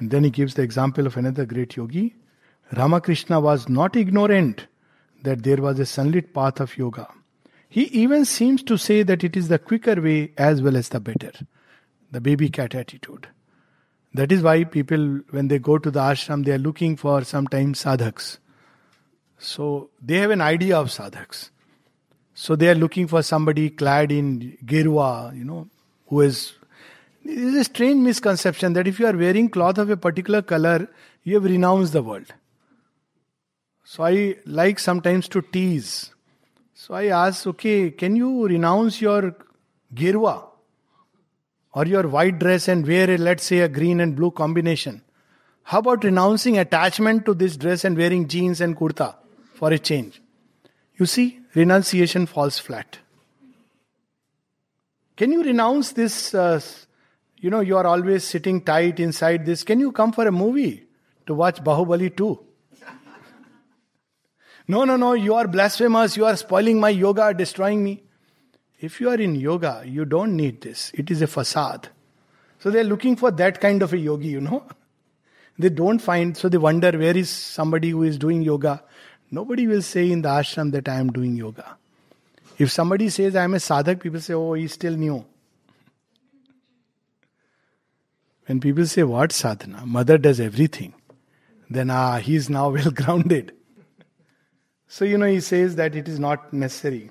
[0.00, 2.16] And then he gives the example of another great yogi.
[2.72, 4.66] Ramakrishna was not ignorant
[5.22, 7.06] that there was a sunlit path of yoga.
[7.68, 11.00] He even seems to say that it is the quicker way as well as the
[11.00, 11.32] better.
[12.10, 13.28] The baby cat attitude.
[14.14, 17.84] That is why people, when they go to the ashram, they are looking for sometimes
[17.84, 18.38] sadhaks.
[19.38, 21.50] So they have an idea of sadhaks.
[22.34, 25.68] So they are looking for somebody clad in gerua, you know,
[26.08, 26.54] who is
[27.24, 30.88] it is a strange misconception that if you are wearing cloth of a particular color,
[31.22, 32.32] you have renounced the world.
[33.84, 36.14] So I like sometimes to tease.
[36.74, 39.36] So I ask, okay, can you renounce your
[39.94, 40.44] gerua
[41.72, 45.02] or your white dress and wear a, let's say, a green and blue combination?
[45.64, 49.14] How about renouncing attachment to this dress and wearing jeans and kurta
[49.54, 50.22] for a change?
[50.96, 52.98] You see, renunciation falls flat.
[55.16, 56.34] Can you renounce this?
[56.34, 56.60] Uh,
[57.40, 59.64] you know, you are always sitting tight inside this.
[59.64, 60.86] Can you come for a movie
[61.26, 62.38] to watch Bahubali 2?
[64.68, 66.16] No, no, no, you are blasphemous.
[66.16, 68.02] You are spoiling my yoga, destroying me.
[68.78, 70.92] If you are in yoga, you don't need this.
[70.94, 71.88] It is a facade.
[72.60, 74.64] So they're looking for that kind of a yogi, you know.
[75.58, 78.82] They don't find, so they wonder where is somebody who is doing yoga.
[79.30, 81.76] Nobody will say in the ashram that I am doing yoga.
[82.58, 85.24] If somebody says I am a sadhak, people say, oh, he's still new.
[88.50, 89.86] When people say, what sadhana?
[89.86, 90.92] Mother does everything.
[91.68, 93.52] Then, ah, he is now well grounded.
[94.88, 97.10] So, you know, he says that it is not necessary.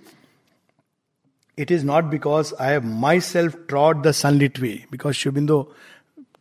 [1.56, 5.72] It is not because I have myself trod the sunlit way, because Sri Aurobindo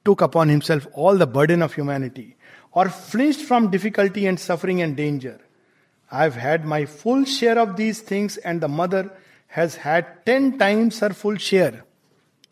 [0.05, 2.37] took upon himself all the burden of humanity,
[2.73, 5.39] or flinched from difficulty and suffering and danger.
[6.11, 9.13] I have had my full share of these things, and the mother
[9.47, 11.85] has had ten times her full share.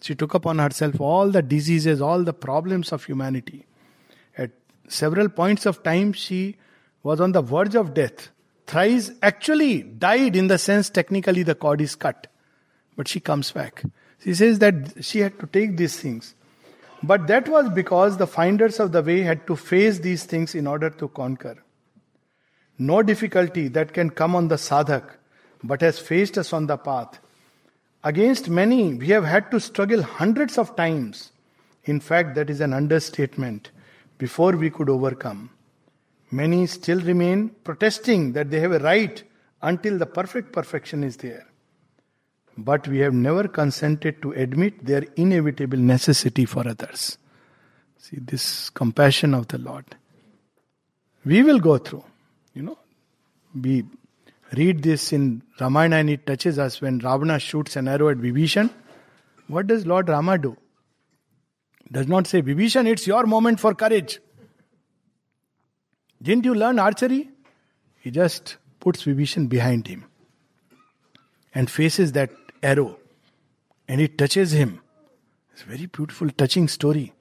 [0.03, 3.67] She took upon herself all the diseases, all the problems of humanity.
[4.37, 4.51] At
[4.89, 6.57] several points of time, she
[7.03, 8.31] was on the verge of death.
[8.67, 12.27] Thrice actually died in the sense technically the cord is cut.
[12.97, 13.85] But she comes back.
[14.23, 16.35] She says that she had to take these things.
[17.03, 20.67] But that was because the finders of the way had to face these things in
[20.67, 21.63] order to conquer.
[22.79, 25.17] No difficulty that can come on the sadhak,
[25.63, 27.21] but has faced us on the path.
[28.05, 31.33] Against many, we have had to struggle hundreds of times.
[31.85, 33.71] In fact, that is an understatement
[34.19, 35.51] before we could overcome.
[36.31, 39.23] Many still remain protesting that they have a right
[39.63, 41.47] until the perfect perfection is there.
[42.59, 47.19] But we have never consented to admit their inevitable necessity for others.
[47.99, 49.97] See, this compassion of the Lord.
[51.25, 52.05] We will go through,
[52.55, 52.79] you know,
[53.55, 53.85] we
[54.53, 58.71] read this in Ramayana and it touches us when Ravana shoots an arrow at Vibhishan.
[59.49, 60.57] What does Lord Rama do?
[61.91, 64.21] Does not say, Vibhishan, it's your moment for courage.
[66.23, 67.31] Didn't you learn archery?
[68.01, 70.05] He just puts Vibhishan behind him
[71.55, 72.31] and faces that
[72.63, 72.99] arrow
[73.89, 74.81] and it touches him.
[75.53, 77.13] It's a very beautiful, touching story.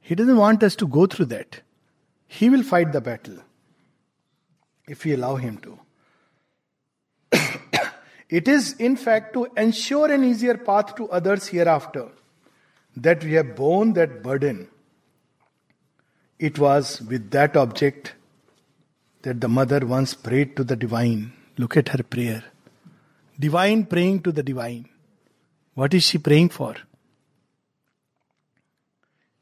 [0.00, 1.60] He doesn't want us to go through that.
[2.26, 3.38] He will fight the battle
[4.88, 5.78] if we allow him to.
[8.28, 12.08] It is, in fact, to ensure an easier path to others hereafter
[12.96, 14.68] that we have borne that burden.
[16.38, 18.14] It was with that object
[19.22, 21.32] that the mother once prayed to the divine.
[21.56, 22.44] Look at her prayer.
[23.38, 24.88] Divine praying to the divine.
[25.74, 26.74] What is she praying for?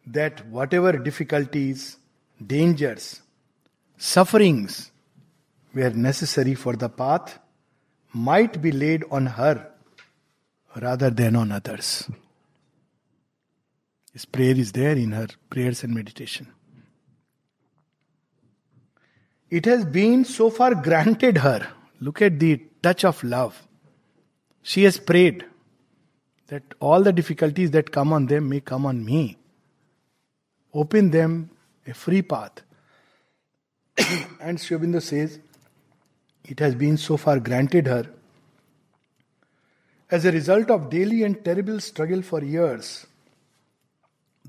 [0.06, 1.97] That whatever difficulties,
[2.44, 3.23] dangers,
[3.97, 4.90] sufferings
[5.73, 7.39] were necessary for the path
[8.15, 9.70] might be laid on her
[10.81, 12.09] rather than on others.
[14.12, 16.47] His prayer is there in her prayers and meditation.
[19.51, 21.69] It has been so far granted her.
[22.01, 23.61] Look at the touch of love.
[24.62, 25.45] She has prayed
[26.49, 29.36] that all the difficulties that come on them may come on me.
[30.73, 31.51] Open them
[31.86, 32.62] a free path.
[34.41, 35.39] and Sri Aurobindo says,
[36.44, 38.06] it has been so far granted her
[40.10, 43.06] as a result of daily and terrible struggle for years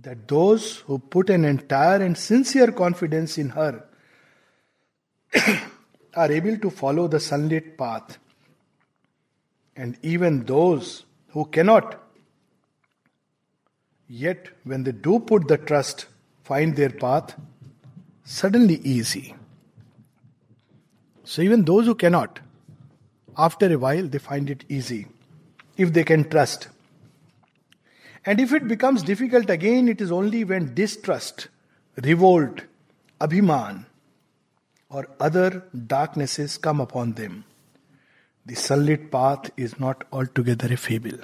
[0.02, 3.84] that those who put an entire and sincere confidence in her
[6.16, 8.18] are able to follow the sunlit path.
[9.76, 12.02] And even those who cannot,
[14.08, 16.06] yet when they do put the trust,
[16.44, 17.36] find their path
[18.24, 19.36] suddenly easy.
[21.26, 22.40] So even those who cannot,
[23.38, 25.08] after a while they find it easy
[25.76, 26.70] if they can trust.
[28.26, 31.48] And if it becomes difficult again, it is only when distrust,
[32.02, 32.62] revolt,
[33.20, 33.86] abhiman,
[34.90, 37.44] or other darknesses come upon them.
[38.46, 41.20] The sunlit path is not altogether a fable.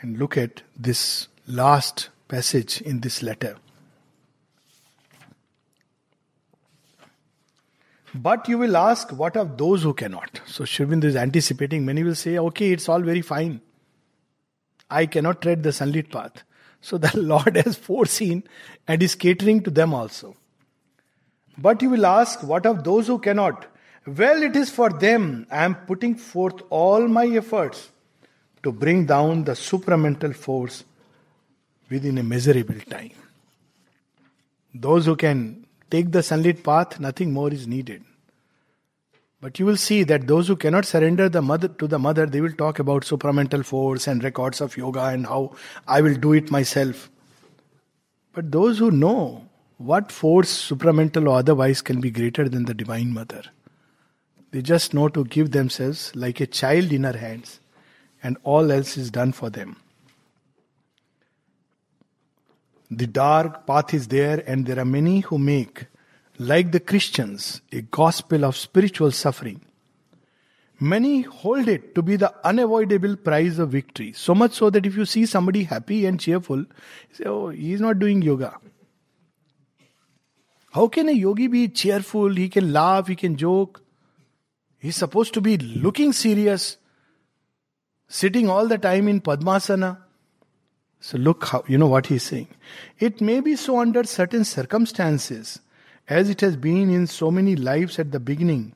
[0.00, 3.56] And look at this last passage in this letter.
[8.20, 10.40] But you will ask, what of those who cannot?
[10.44, 11.84] So Aurobindo is anticipating.
[11.84, 13.60] Many will say, okay, it's all very fine.
[14.90, 16.42] I cannot tread the sunlit path.
[16.80, 18.42] So the Lord has foreseen
[18.88, 20.36] and is catering to them also.
[21.56, 23.66] But you will ask, what of those who cannot?
[24.04, 27.88] Well, it is for them I am putting forth all my efforts
[28.64, 30.82] to bring down the supramental force
[31.88, 33.12] within a measurable time.
[34.74, 38.02] Those who can take the sunlit path, nothing more is needed.
[39.40, 42.40] But you will see that those who cannot surrender the mother to the mother, they
[42.40, 45.54] will talk about supramental force and records of yoga and how
[45.86, 47.08] I will do it myself.
[48.32, 53.14] But those who know what force, supramental or otherwise, can be greater than the Divine
[53.14, 53.42] Mother,
[54.50, 57.60] they just know to give themselves like a child in her hands,
[58.22, 59.76] and all else is done for them.
[62.90, 65.86] The dark path is there, and there are many who make
[66.38, 69.60] like the Christians, a gospel of spiritual suffering.
[70.80, 74.12] Many hold it to be the unavoidable prize of victory.
[74.12, 76.66] So much so that if you see somebody happy and cheerful, you
[77.12, 78.56] say, Oh, he's not doing yoga.
[80.70, 82.32] How can a yogi be cheerful?
[82.32, 83.82] He can laugh, he can joke.
[84.78, 86.76] He's supposed to be looking serious,
[88.06, 89.98] sitting all the time in Padmasana.
[91.00, 92.48] So look how, you know what he's saying.
[93.00, 95.60] It may be so under certain circumstances
[96.08, 98.74] as it has been in so many lives at the beginning,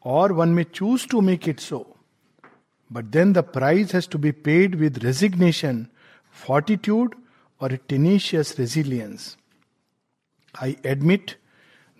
[0.00, 1.96] or one may choose to make it so.
[2.90, 5.90] But then the price has to be paid with resignation,
[6.30, 7.14] fortitude,
[7.60, 9.36] or a tenacious resilience.
[10.54, 11.36] I admit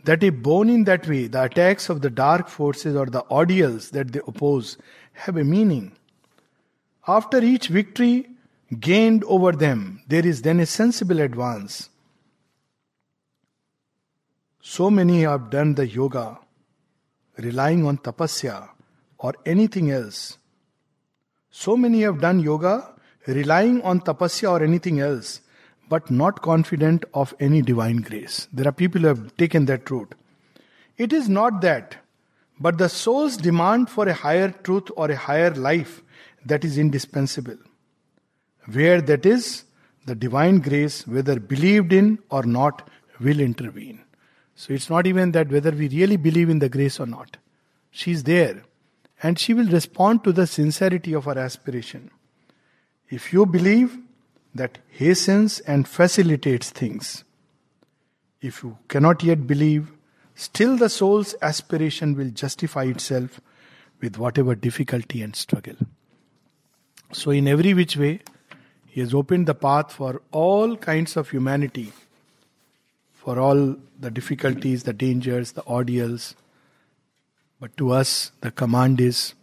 [0.05, 3.91] that if born in that way, the attacks of the dark forces or the ordeals
[3.91, 4.79] that they oppose
[5.13, 5.93] have a meaning.
[7.07, 8.31] After each victory
[8.81, 11.91] gained over them, there is then a sensible advance.
[14.61, 16.39] So many have done the yoga
[17.39, 18.69] relying on tapasya
[19.19, 20.39] or anything else.
[21.51, 22.95] So many have done yoga
[23.27, 25.41] relying on tapasya or anything else,
[25.89, 28.49] but not confident of any divine grace.
[28.53, 30.15] There are people who have taken that route.
[30.97, 31.97] It is not that,
[32.59, 36.03] but the soul's demand for a higher truth or a higher life
[36.45, 37.57] that is indispensable.
[38.73, 39.65] Where that is,
[40.07, 42.89] the divine grace, whether believed in or not,
[43.21, 44.01] will intervene.
[44.59, 47.37] So it's not even that whether we really believe in the grace or not.
[47.93, 48.65] She's there
[49.23, 52.11] and she will respond to the sincerity of our aspiration.
[53.09, 53.97] If you believe,
[54.57, 57.23] that hastens and facilitates things.
[58.41, 59.93] If you cannot yet believe,
[60.35, 63.41] still the soul's aspiration will justify itself
[64.01, 65.77] with whatever difficulty and struggle.
[67.13, 68.23] So, in every which way,
[68.87, 71.93] He has opened the path for all kinds of humanity
[73.29, 76.35] for all the difficulties, the dangers, the ordeals.
[77.61, 79.35] But to us, the command is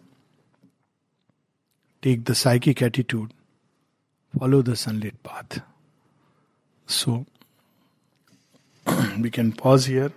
[2.01, 3.31] take the psychic attitude,
[4.39, 5.61] follow the sunlit path.
[6.87, 7.27] So,
[9.19, 10.11] we can pause here.